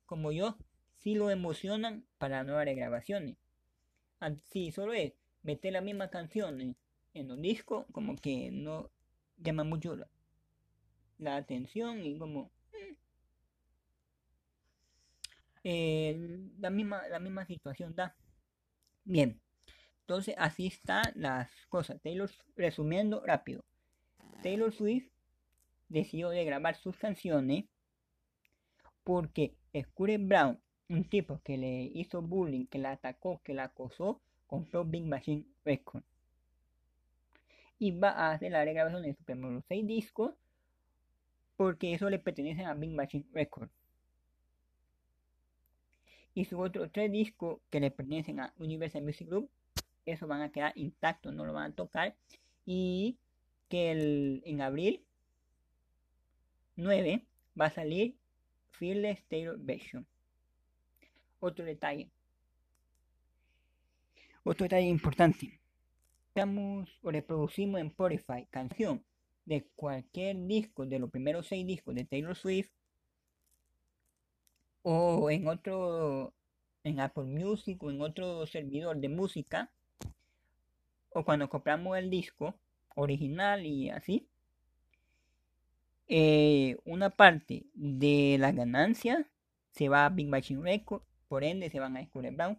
como 0.06 0.32
yo, 0.32 0.56
sí 1.08 1.14
lo 1.14 1.30
emocionan 1.30 2.04
para 2.18 2.44
nuevas 2.44 2.66
regrabaciones. 2.66 3.38
Si 4.50 4.72
solo 4.72 4.92
es 4.92 5.14
meter 5.42 5.72
la 5.72 5.80
misma 5.80 6.10
canción 6.10 6.76
en 7.14 7.30
un 7.30 7.40
disco, 7.40 7.86
como 7.92 8.14
que 8.16 8.50
no 8.52 8.90
llama 9.38 9.64
mucho 9.64 9.96
la, 11.16 11.36
atención 11.36 12.04
y 12.04 12.18
como 12.18 12.50
eh, 15.64 16.50
la 16.58 16.68
misma 16.68 17.08
la 17.08 17.20
misma 17.20 17.46
situación 17.46 17.94
da. 17.94 18.14
Bien 19.04 19.40
entonces 20.02 20.34
así 20.36 20.66
están 20.66 21.04
las 21.14 21.50
cosas. 21.70 22.02
Taylor 22.02 22.30
resumiendo 22.54 23.22
rápido. 23.24 23.64
Taylor 24.42 24.72
Swift 24.72 25.10
decidió 25.88 26.28
de 26.28 26.44
grabar 26.44 26.76
sus 26.76 26.98
canciones 26.98 27.64
porque 29.04 29.56
Scooter 29.74 30.18
Brown 30.18 30.60
un 30.88 31.04
tipo 31.04 31.40
que 31.44 31.56
le 31.58 31.90
hizo 31.94 32.22
bullying 32.22 32.66
que 32.66 32.78
la 32.78 32.92
atacó 32.92 33.40
que 33.44 33.54
la 33.54 33.64
acosó 33.64 34.20
compró 34.46 34.84
Big 34.84 35.04
Machine 35.04 35.44
Records 35.64 36.06
y 37.78 37.92
va 37.92 38.10
a 38.10 38.32
hacer 38.32 38.52
la 38.52 38.64
regrabación 38.64 39.02
de 39.02 39.14
sus 39.14 39.24
primeros 39.24 39.64
6 39.68 39.86
discos 39.86 40.32
porque 41.58 41.92
eso 41.92 42.08
le 42.08 42.20
pertenece 42.20 42.64
a 42.64 42.74
Big 42.74 42.90
Machine 42.90 43.24
Records. 43.32 43.72
Y 46.34 46.44
sus 46.44 46.60
otros 46.60 46.90
3 46.92 47.10
discos 47.10 47.58
que 47.68 47.80
le 47.80 47.90
pertenecen 47.90 48.38
a 48.38 48.52
Universal 48.58 49.02
Music 49.02 49.28
Group, 49.28 49.50
eso 50.06 50.28
van 50.28 50.42
a 50.42 50.50
quedar 50.50 50.72
intactos, 50.76 51.34
no 51.34 51.44
lo 51.44 51.52
van 51.52 51.72
a 51.72 51.74
tocar. 51.74 52.14
Y 52.64 53.16
que 53.68 53.90
el, 53.90 54.42
en 54.44 54.60
abril 54.62 55.02
9 56.76 57.24
va 57.60 57.66
a 57.66 57.70
salir 57.70 58.14
Fearless 58.70 59.24
Taylor 59.24 59.58
Version. 59.58 60.06
Otro 61.40 61.64
detalle. 61.64 62.10
Otro 64.44 64.64
detalle 64.64 64.88
importante 64.88 65.58
o 67.02 67.10
reproducimos 67.10 67.80
en 67.80 67.88
Spotify 67.88 68.46
canción 68.50 69.02
de 69.44 69.66
cualquier 69.74 70.36
disco 70.46 70.86
de 70.86 70.98
los 70.98 71.10
primeros 71.10 71.48
seis 71.48 71.66
discos 71.66 71.94
de 71.94 72.04
Taylor 72.04 72.36
Swift 72.36 72.70
o 74.82 75.30
en 75.30 75.48
otro 75.48 76.32
en 76.84 77.00
Apple 77.00 77.24
Music 77.24 77.82
o 77.82 77.90
en 77.90 78.00
otro 78.00 78.46
servidor 78.46 78.98
de 78.98 79.08
música 79.08 79.70
o 81.10 81.24
cuando 81.24 81.48
compramos 81.48 81.98
el 81.98 82.08
disco 82.08 82.54
original 82.94 83.66
y 83.66 83.90
así 83.90 84.28
eh, 86.06 86.76
una 86.84 87.10
parte 87.10 87.66
de 87.74 88.36
la 88.38 88.52
ganancia 88.52 89.28
se 89.72 89.88
va 89.88 90.06
a 90.06 90.10
Big 90.10 90.28
Machine 90.28 90.62
Records 90.62 91.07
por 91.28 91.44
ende 91.44 91.70
se 91.70 91.80
van 91.80 91.96
a 91.96 92.08
Brown 92.12 92.58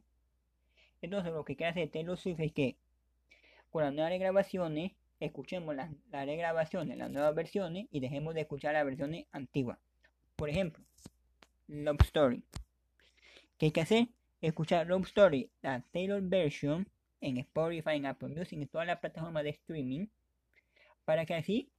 entonces 1.02 1.32
lo 1.32 1.46
que 1.46 1.56
quiere 1.56 1.72
hacer 1.72 1.90
Taylor 1.90 2.18
Swift 2.18 2.40
es 2.40 2.52
que 2.52 2.76
con 3.70 3.84
las 3.84 3.94
nuevas 3.94 4.12
regrabaciones, 4.12 4.94
escuchemos 5.20 5.76
las, 5.76 5.92
las 6.12 6.26
regrabaciones, 6.26 6.98
las 6.98 7.12
nuevas 7.12 7.36
versiones 7.36 7.88
y 7.92 8.00
dejemos 8.00 8.34
de 8.34 8.42
escuchar 8.42 8.74
las 8.74 8.86
versiones 8.86 9.26
antiguas. 9.32 9.78
Por 10.36 10.50
ejemplo, 10.50 10.84
Love 11.68 12.02
Story. 12.02 12.44
¿Qué 13.58 13.68
hay 13.68 13.72
que 13.72 13.82
hacer? 13.82 14.08
Escuchar 14.42 14.88
Love 14.88 15.06
Story, 15.06 15.50
la 15.62 15.84
Taylor 15.92 16.22
version, 16.22 16.88
en 17.22 17.38
Spotify, 17.38 17.96
en 17.96 18.06
Apple 18.06 18.30
Music, 18.30 18.58
en 18.60 18.68
todas 18.68 18.88
las 18.88 19.00
plataformas 19.00 19.44
de 19.44 19.50
streaming, 19.50 20.08
para 21.06 21.26
que 21.26 21.36
así 21.36 21.70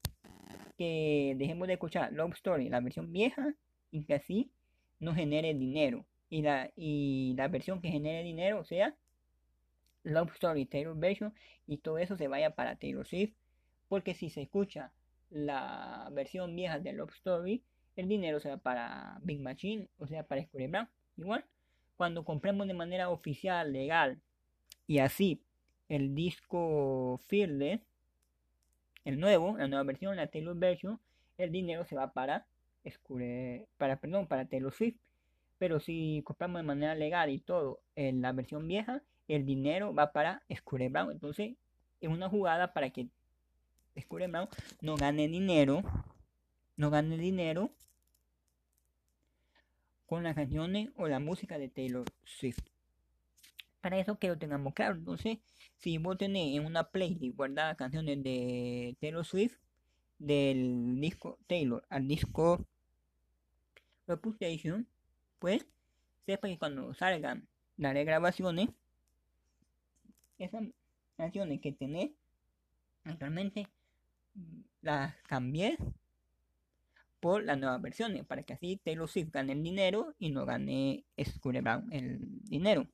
que 0.77 1.35
dejemos 1.37 1.67
de 1.69 1.75
escuchar 1.75 2.13
Love 2.13 2.35
Story, 2.35 2.69
la 2.69 2.81
versión 2.81 3.13
vieja, 3.13 3.55
y 3.91 4.05
que 4.05 4.15
así 4.15 4.51
nos 4.99 5.17
genere 5.17 5.55
dinero. 5.55 6.05
Y 6.31 6.43
la, 6.43 6.71
y 6.77 7.35
la 7.37 7.49
versión 7.49 7.83
que 7.83 7.91
genere 7.91 8.23
dinero 8.23 8.65
sea 8.65 8.95
Love 10.05 10.33
Story 10.35 10.65
Taylor 10.65 10.97
version 10.97 11.35
y 11.67 11.79
todo 11.79 11.99
eso 11.99 12.17
se 12.17 12.29
vaya 12.29 12.55
para 12.55 12.77
Taylor 12.77 13.07
Swift 13.07 13.35
porque 13.89 14.15
si 14.15 14.31
se 14.31 14.43
escucha 14.43 14.93
la 15.31 16.09
versión 16.13 16.55
vieja 16.57 16.79
de 16.79 16.93
Love 16.93 17.15
Story 17.15 17.63
el 17.97 18.09
dinero 18.09 18.41
se 18.41 18.49
va 18.49 18.57
para 18.57 19.19
Big 19.23 19.41
Machine 19.41 19.89
o 19.99 20.07
sea 20.07 20.23
para 20.27 20.43
Square 20.43 20.69
Brown 20.69 20.89
igual. 21.17 21.45
Cuando 21.97 22.25
compremos 22.25 22.67
de 22.67 22.75
manera 22.75 23.11
oficial 23.11 23.73
legal 23.73 24.21
y 24.87 25.01
así 25.01 25.43
el 25.89 26.15
disco 26.15 27.21
Fearless 27.27 27.81
el 29.05 29.21
nuevo 29.21 29.57
la 29.59 29.69
nueva 29.69 29.85
versión 29.85 30.17
la 30.17 30.29
Taylor 30.29 30.57
version 30.57 31.01
el 31.37 31.53
dinero 31.53 31.85
se 31.85 31.97
va 31.97 32.13
para 32.13 32.47
para 33.77 34.01
perdón 34.01 34.27
para 34.27 34.47
Taylor 34.47 34.73
Swift 34.73 34.97
pero 35.61 35.79
si 35.79 36.23
compramos 36.25 36.61
de 36.61 36.67
manera 36.67 36.95
legal 36.95 37.29
y 37.29 37.39
todo 37.39 37.83
en 37.95 38.23
la 38.23 38.33
versión 38.33 38.67
vieja 38.67 39.03
el 39.29 39.45
dinero 39.45 39.95
va 39.95 40.11
para 40.11 40.43
Scooter 40.57 40.91
Brown. 40.91 41.13
Entonces, 41.13 41.55
es 42.01 42.09
una 42.09 42.31
jugada 42.31 42.73
para 42.73 42.89
que 42.89 43.09
Scooter 44.01 44.31
Brown 44.31 44.49
no 44.81 44.97
gane 44.97 45.29
dinero, 45.29 45.83
no 46.77 46.89
gane 46.89 47.19
dinero 47.19 47.71
con 50.07 50.25
las 50.25 50.35
canciones 50.35 50.89
o 50.97 51.09
la 51.09 51.21
música 51.21 51.59
de 51.59 51.69
Taylor 51.69 52.07
Swift. 52.25 52.65
Para 53.83 53.99
eso 53.99 54.19
que 54.19 54.29
lo 54.29 54.39
tengamos 54.39 54.73
claro. 54.73 54.95
Entonces, 54.95 55.41
si 55.77 55.99
vos 55.99 56.17
tenés 56.17 56.57
en 56.57 56.65
una 56.65 56.85
playlist 56.85 57.37
guardadas 57.37 57.77
canciones 57.77 58.23
de 58.23 58.97
Taylor 58.99 59.27
Swift, 59.27 59.59
del 60.19 60.99
disco 61.01 61.39
Taylor 61.47 61.85
al 61.91 62.09
disco 62.09 62.67
Reputation, 64.07 64.89
pues 65.41 65.67
sepa 66.27 66.47
que 66.47 66.59
cuando 66.59 66.95
salgan 66.95 67.49
las 67.77 67.93
regrabaciones 67.93 68.69
esas 70.39 70.63
canciones 71.17 71.61
que 71.61 71.73
tenés 71.73 72.11
actualmente 73.05 73.67
las 74.83 75.15
cambié 75.23 75.77
por 77.19 77.45
las 77.45 77.59
nuevas 77.59 77.83
versiones 77.83 78.25
para 78.25 78.43
que 78.43 78.55
así 78.55 78.77
Taylor 78.83 79.09
Swift 79.09 79.31
gane 79.33 79.53
el 79.53 79.63
dinero 79.63 80.15
y 80.19 80.31
no 80.31 80.47
gane 80.47 81.05
Scooter 81.23 81.63
Brown 81.63 81.93
el 81.93 82.19
dinero. 82.45 82.87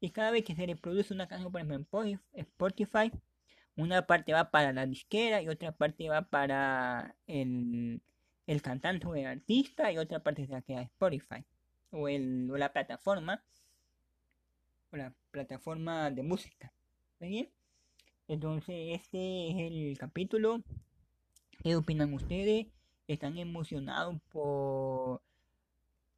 Y 0.00 0.10
cada 0.10 0.30
vez 0.30 0.44
que 0.44 0.54
se 0.54 0.64
reproduce 0.64 1.12
una 1.12 1.26
canción, 1.26 1.50
por 1.50 1.60
ejemplo, 1.60 2.04
en 2.04 2.20
Spotify, 2.34 3.10
una 3.74 4.06
parte 4.06 4.32
va 4.32 4.50
para 4.50 4.72
la 4.72 4.86
disquera 4.86 5.42
y 5.42 5.48
otra 5.48 5.72
parte 5.72 6.08
va 6.08 6.22
para 6.22 7.16
el, 7.26 8.00
el 8.48 8.62
cantante 8.62 9.06
o 9.06 9.14
el 9.14 9.26
artista 9.26 9.92
y 9.92 9.98
otra 9.98 10.20
parte 10.20 10.46
se 10.46 10.62
queda 10.62 10.82
Spotify 10.82 11.44
o, 11.90 12.08
el, 12.08 12.50
o 12.50 12.56
la 12.56 12.72
plataforma 12.72 13.44
la 14.96 15.12
plataforma 15.30 16.10
de 16.10 16.22
música. 16.22 16.72
bien? 17.20 17.50
Entonces, 18.26 19.00
este 19.00 19.50
es 19.50 19.72
el 19.72 19.98
capítulo. 19.98 20.62
¿Qué 21.62 21.76
opinan 21.76 22.14
ustedes? 22.14 22.66
¿Están 23.06 23.38
emocionados 23.38 24.20
por 24.30 25.22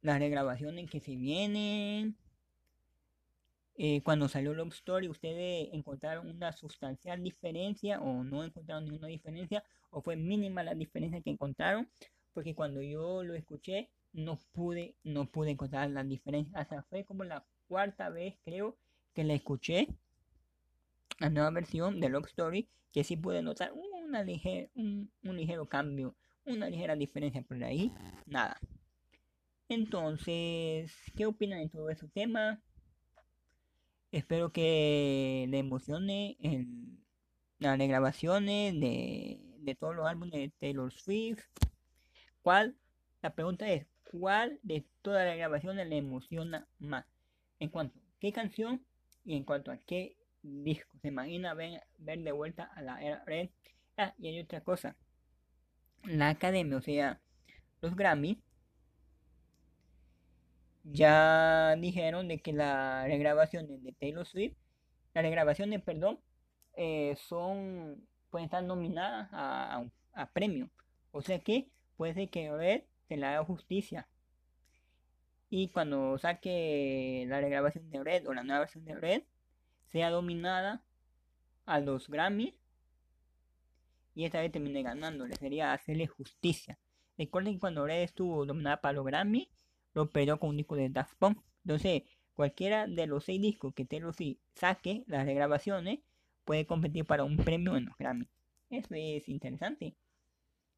las 0.01 0.19
regrabaciones 0.19 0.89
que 0.89 0.99
se 0.99 1.15
vienen? 1.15 2.15
Eh, 3.75 4.01
cuando 4.03 4.27
salió 4.27 4.53
Love 4.53 4.73
Story, 4.73 5.07
¿ustedes 5.07 5.69
encontraron 5.73 6.29
una 6.29 6.51
sustancial 6.51 7.23
diferencia 7.23 7.99
o 7.99 8.23
no 8.23 8.43
encontraron 8.43 8.85
ninguna 8.85 9.07
diferencia? 9.07 9.63
¿O 9.89 10.01
fue 10.01 10.15
mínima 10.15 10.63
la 10.63 10.75
diferencia 10.75 11.21
que 11.21 11.31
encontraron? 11.31 11.89
Porque 12.33 12.55
cuando 12.55 12.81
yo 12.81 13.23
lo 13.23 13.35
escuché, 13.35 13.89
no 14.13 14.39
pude, 14.51 14.95
no 15.03 15.25
pude 15.25 15.51
encontrar 15.51 15.89
la 15.89 16.03
diferencia. 16.03 16.57
Hasta 16.57 16.83
fue 16.83 17.05
como 17.05 17.23
la 17.23 17.45
cuarta 17.67 18.09
vez, 18.09 18.35
creo, 18.43 18.77
que 19.13 19.23
la 19.23 19.33
escuché 19.33 19.87
la 21.21 21.29
nueva 21.29 21.51
versión 21.51 21.99
de 21.99 22.09
Love 22.09 22.27
Story, 22.27 22.67
que 22.91 23.03
sí 23.03 23.15
pude 23.15 23.41
notar 23.43 23.71
una 23.73 24.23
ligera, 24.23 24.67
un, 24.73 25.11
ligero 25.21 25.67
cambio, 25.67 26.15
una 26.45 26.67
ligera 26.67 26.95
diferencia 26.95 27.43
por 27.43 27.63
ahí, 27.63 27.91
nada. 28.25 28.59
Entonces, 29.69 30.91
¿qué 31.15 31.25
opinan 31.27 31.59
de 31.59 31.69
todo 31.69 31.89
ese 31.91 32.07
tema? 32.07 32.59
Espero 34.11 34.51
que 34.51 35.45
le 35.47 35.59
emocione 35.59 36.37
en 36.41 37.05
las 37.59 37.77
regrabaciones 37.77 38.73
de, 38.79 39.39
de 39.59 39.75
todos 39.75 39.95
los 39.95 40.07
álbumes 40.07 40.33
de 40.33 40.49
Taylor 40.59 40.91
Swift. 40.91 41.43
¿Cuál? 42.41 42.75
La 43.21 43.33
pregunta 43.33 43.67
es, 43.69 43.85
¿cuál 44.03 44.59
de 44.63 44.85
todas 45.01 45.25
las 45.25 45.37
grabaciones 45.37 45.87
le 45.87 45.97
emociona 45.97 46.67
más? 46.79 47.05
En 47.59 47.69
cuanto 47.69 47.99
a 47.99 48.01
qué 48.19 48.31
canción 48.31 48.85
y 49.23 49.35
en 49.35 49.43
cuanto 49.43 49.71
a 49.71 49.77
qué 49.77 50.17
disco. 50.41 50.97
Se 51.01 51.09
imagina 51.09 51.53
ver, 51.53 51.83
de 51.97 52.31
vuelta 52.31 52.63
a 52.75 52.81
la 52.81 53.01
era 53.01 53.23
red. 53.25 53.49
Ah, 53.97 54.13
y 54.17 54.27
hay 54.27 54.39
otra 54.39 54.61
cosa. 54.61 54.95
La 56.03 56.29
academia, 56.29 56.77
o 56.77 56.81
sea, 56.81 57.21
los 57.81 57.95
Grammy, 57.95 58.41
ya 60.83 61.75
dijeron 61.77 62.27
de 62.27 62.41
que 62.41 62.53
las 62.53 63.05
regrabaciones 63.05 63.83
de 63.83 63.91
Taylor 63.93 64.25
Swift, 64.25 64.55
las 65.13 65.23
regrabaciones, 65.23 65.81
perdón, 65.83 66.19
eh, 66.75 67.15
son, 67.27 68.07
pueden 68.29 68.45
estar 68.45 68.63
nominadas 68.63 69.29
a, 69.31 69.85
a, 70.13 70.31
premio. 70.31 70.69
O 71.11 71.21
sea 71.21 71.39
que 71.39 71.69
puede 72.01 72.15
ser 72.15 72.31
que 72.31 72.51
Red 72.51 72.81
se 73.07 73.15
le 73.15 73.27
haga 73.27 73.45
justicia. 73.45 74.09
Y 75.51 75.67
cuando 75.67 76.17
saque 76.17 77.25
la 77.27 77.39
regrabación 77.39 77.91
de 77.91 78.03
Red 78.03 78.27
o 78.27 78.33
la 78.33 78.41
nueva 78.41 78.61
versión 78.61 78.85
de 78.85 78.95
Red, 78.95 79.21
sea 79.91 80.09
dominada 80.09 80.83
a 81.67 81.79
los 81.79 82.09
Grammy 82.09 82.57
y 84.15 84.25
esta 84.25 84.39
vez 84.39 84.51
termine 84.51 84.81
ganándole. 84.81 85.35
Sería 85.35 85.73
hacerle 85.73 86.07
justicia. 86.07 86.79
Recuerden 87.19 87.53
que 87.53 87.59
cuando 87.59 87.85
Red 87.85 88.01
estuvo 88.01 88.47
dominada 88.47 88.81
para 88.81 88.93
los 88.93 89.05
Grammy, 89.05 89.51
lo 89.93 90.09
perdió 90.09 90.39
con 90.39 90.49
un 90.49 90.57
disco 90.57 90.75
de 90.75 90.89
Daft 90.89 91.13
Punk. 91.19 91.37
Entonces, 91.65 92.01
cualquiera 92.33 92.87
de 92.87 93.05
los 93.05 93.25
seis 93.25 93.39
discos 93.39 93.75
que 93.75 93.85
Taylor 93.85 94.15
Swift 94.15 94.39
saque, 94.55 95.03
las 95.05 95.27
regrabaciones, 95.27 95.99
puede 96.45 96.65
competir 96.65 97.05
para 97.05 97.25
un 97.25 97.37
premio 97.37 97.77
en 97.77 97.85
los 97.85 97.95
Grammy. 97.95 98.27
Eso 98.71 98.95
es 98.95 99.29
interesante. 99.29 99.95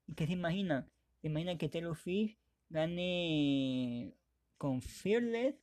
¿Y 0.06 0.16
qué 0.16 0.28
se 0.28 0.34
imagina? 0.34 0.90
Imagina 1.24 1.58
que 1.58 1.70
Taylor 1.70 1.98
Swift 1.98 2.38
gane 2.70 4.14
con 4.58 4.82
Fearless 4.82 5.56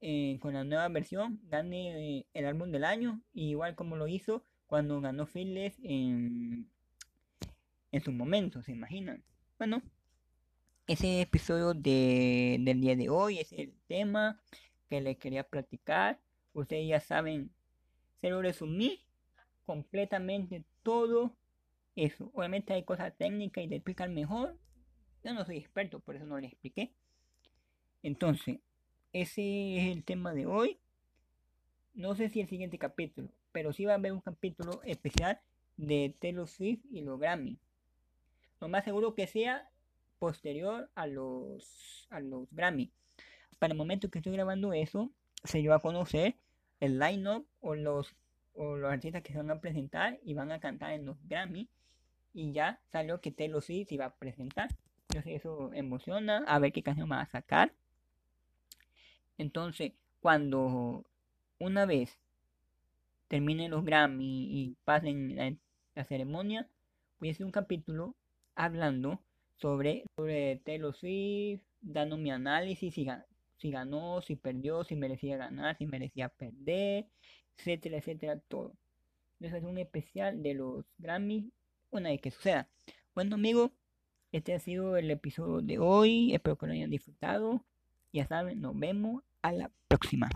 eh, 0.00 0.38
con 0.40 0.54
la 0.54 0.62
nueva 0.62 0.88
versión 0.88 1.40
gane 1.48 2.18
eh, 2.18 2.26
el 2.34 2.46
álbum 2.46 2.70
del 2.70 2.84
año, 2.84 3.22
igual 3.32 3.74
como 3.74 3.96
lo 3.96 4.06
hizo 4.06 4.44
cuando 4.66 5.00
ganó 5.00 5.26
Fearless 5.26 5.78
en, 5.82 6.68
en 7.92 8.00
su 8.00 8.12
momento, 8.12 8.62
¿se 8.62 8.72
imaginan? 8.72 9.22
Bueno, 9.58 9.82
ese 10.86 11.22
episodio 11.22 11.74
de, 11.74 12.58
del 12.60 12.80
día 12.80 12.94
de 12.94 13.08
hoy 13.08 13.38
es 13.38 13.52
el 13.52 13.72
tema 13.88 14.40
que 14.88 15.00
les 15.00 15.16
quería 15.16 15.44
platicar. 15.44 16.20
Ustedes 16.52 16.86
ya 16.88 17.00
saben, 17.00 17.50
se 18.20 18.30
lo 18.30 18.42
resumí 18.42 19.00
completamente 19.64 20.62
todo 20.82 21.34
eso. 21.96 22.30
Obviamente 22.34 22.72
hay 22.72 22.84
cosas 22.84 23.16
técnicas 23.16 23.64
y 23.64 23.68
de 23.68 23.76
explicar 23.76 24.08
mejor. 24.08 24.56
Yo 25.24 25.34
no 25.34 25.44
soy 25.44 25.58
experto, 25.58 25.98
por 25.98 26.16
eso 26.16 26.26
no 26.26 26.38
les 26.38 26.52
expliqué. 26.52 26.92
Entonces, 28.02 28.60
ese 29.12 29.78
es 29.78 29.96
el 29.96 30.04
tema 30.04 30.32
de 30.32 30.46
hoy. 30.46 30.78
No 31.94 32.14
sé 32.14 32.28
si 32.28 32.40
el 32.40 32.48
siguiente 32.48 32.78
capítulo, 32.78 33.28
pero 33.52 33.72
sí 33.72 33.86
va 33.86 33.92
a 33.92 33.96
haber 33.96 34.12
un 34.12 34.20
capítulo 34.20 34.82
especial 34.84 35.40
de 35.76 36.14
Taylor 36.20 36.46
Swift 36.46 36.84
y 36.90 37.00
los 37.00 37.18
Grammy. 37.18 37.58
Lo 38.60 38.68
más 38.68 38.84
seguro 38.84 39.14
que 39.14 39.26
sea 39.26 39.70
posterior 40.18 40.90
a 40.94 41.06
los, 41.06 42.06
a 42.10 42.20
los 42.20 42.48
Grammy. 42.52 42.92
Para 43.58 43.72
el 43.72 43.78
momento 43.78 44.10
que 44.10 44.18
estoy 44.18 44.32
grabando 44.32 44.72
eso, 44.72 45.10
se 45.44 45.58
dio 45.58 45.74
a 45.74 45.80
conocer 45.80 46.36
el 46.80 46.98
line-up 46.98 47.46
o 47.60 47.74
los, 47.74 48.14
o 48.54 48.76
los 48.76 48.92
artistas 48.92 49.22
que 49.22 49.32
se 49.32 49.38
van 49.38 49.50
a 49.50 49.60
presentar 49.60 50.20
y 50.24 50.34
van 50.34 50.52
a 50.52 50.60
cantar 50.60 50.92
en 50.92 51.06
los 51.06 51.16
Grammy. 51.26 51.68
Y 52.36 52.52
ya 52.52 52.78
salió 52.92 53.22
que 53.22 53.30
Taylor 53.32 53.62
Swift 53.62 53.92
iba 53.92 54.04
a 54.04 54.14
presentar. 54.14 54.68
Entonces 55.08 55.36
eso 55.40 55.72
emociona. 55.72 56.44
A 56.46 56.58
ver 56.58 56.70
qué 56.70 56.82
canción 56.82 57.10
va 57.10 57.22
a 57.22 57.26
sacar. 57.26 57.72
Entonces, 59.38 59.92
cuando 60.20 61.06
una 61.58 61.86
vez 61.86 62.18
terminen 63.28 63.70
los 63.70 63.86
Grammy 63.86 64.48
y 64.50 64.76
pasen 64.84 65.34
la, 65.94 66.04
ceremonia, 66.04 66.68
voy 67.20 67.30
a 67.30 67.32
hacer 67.32 67.46
un 67.46 67.52
capítulo 67.52 68.14
hablando 68.54 69.18
sobre, 69.54 70.04
sobre 70.14 70.56
Taylor 70.56 70.94
Swift, 70.94 71.62
dando 71.80 72.18
mi 72.18 72.30
análisis, 72.30 72.92
si, 72.92 73.06
si 73.56 73.70
ganó, 73.70 74.20
si 74.20 74.36
perdió, 74.36 74.84
si 74.84 74.94
merecía 74.94 75.38
ganar, 75.38 75.78
si 75.78 75.86
merecía 75.86 76.28
perder, 76.28 77.06
etcétera, 77.56 77.96
etcétera, 77.96 78.38
todo. 78.40 78.74
Entonces 79.40 79.62
es 79.62 79.64
un 79.66 79.78
especial 79.78 80.42
de 80.42 80.52
los 80.52 80.84
Grammy 80.98 81.50
una 81.90 82.10
vez 82.10 82.20
que 82.20 82.30
suceda. 82.30 82.68
Bueno 83.14 83.34
amigos, 83.36 83.70
este 84.32 84.54
ha 84.54 84.58
sido 84.58 84.96
el 84.96 85.10
episodio 85.10 85.60
de 85.60 85.78
hoy. 85.78 86.34
Espero 86.34 86.56
que 86.56 86.66
lo 86.66 86.72
hayan 86.72 86.90
disfrutado. 86.90 87.64
Ya 88.12 88.26
saben, 88.26 88.60
nos 88.60 88.78
vemos 88.78 89.22
a 89.42 89.52
la 89.52 89.70
próxima. 89.88 90.28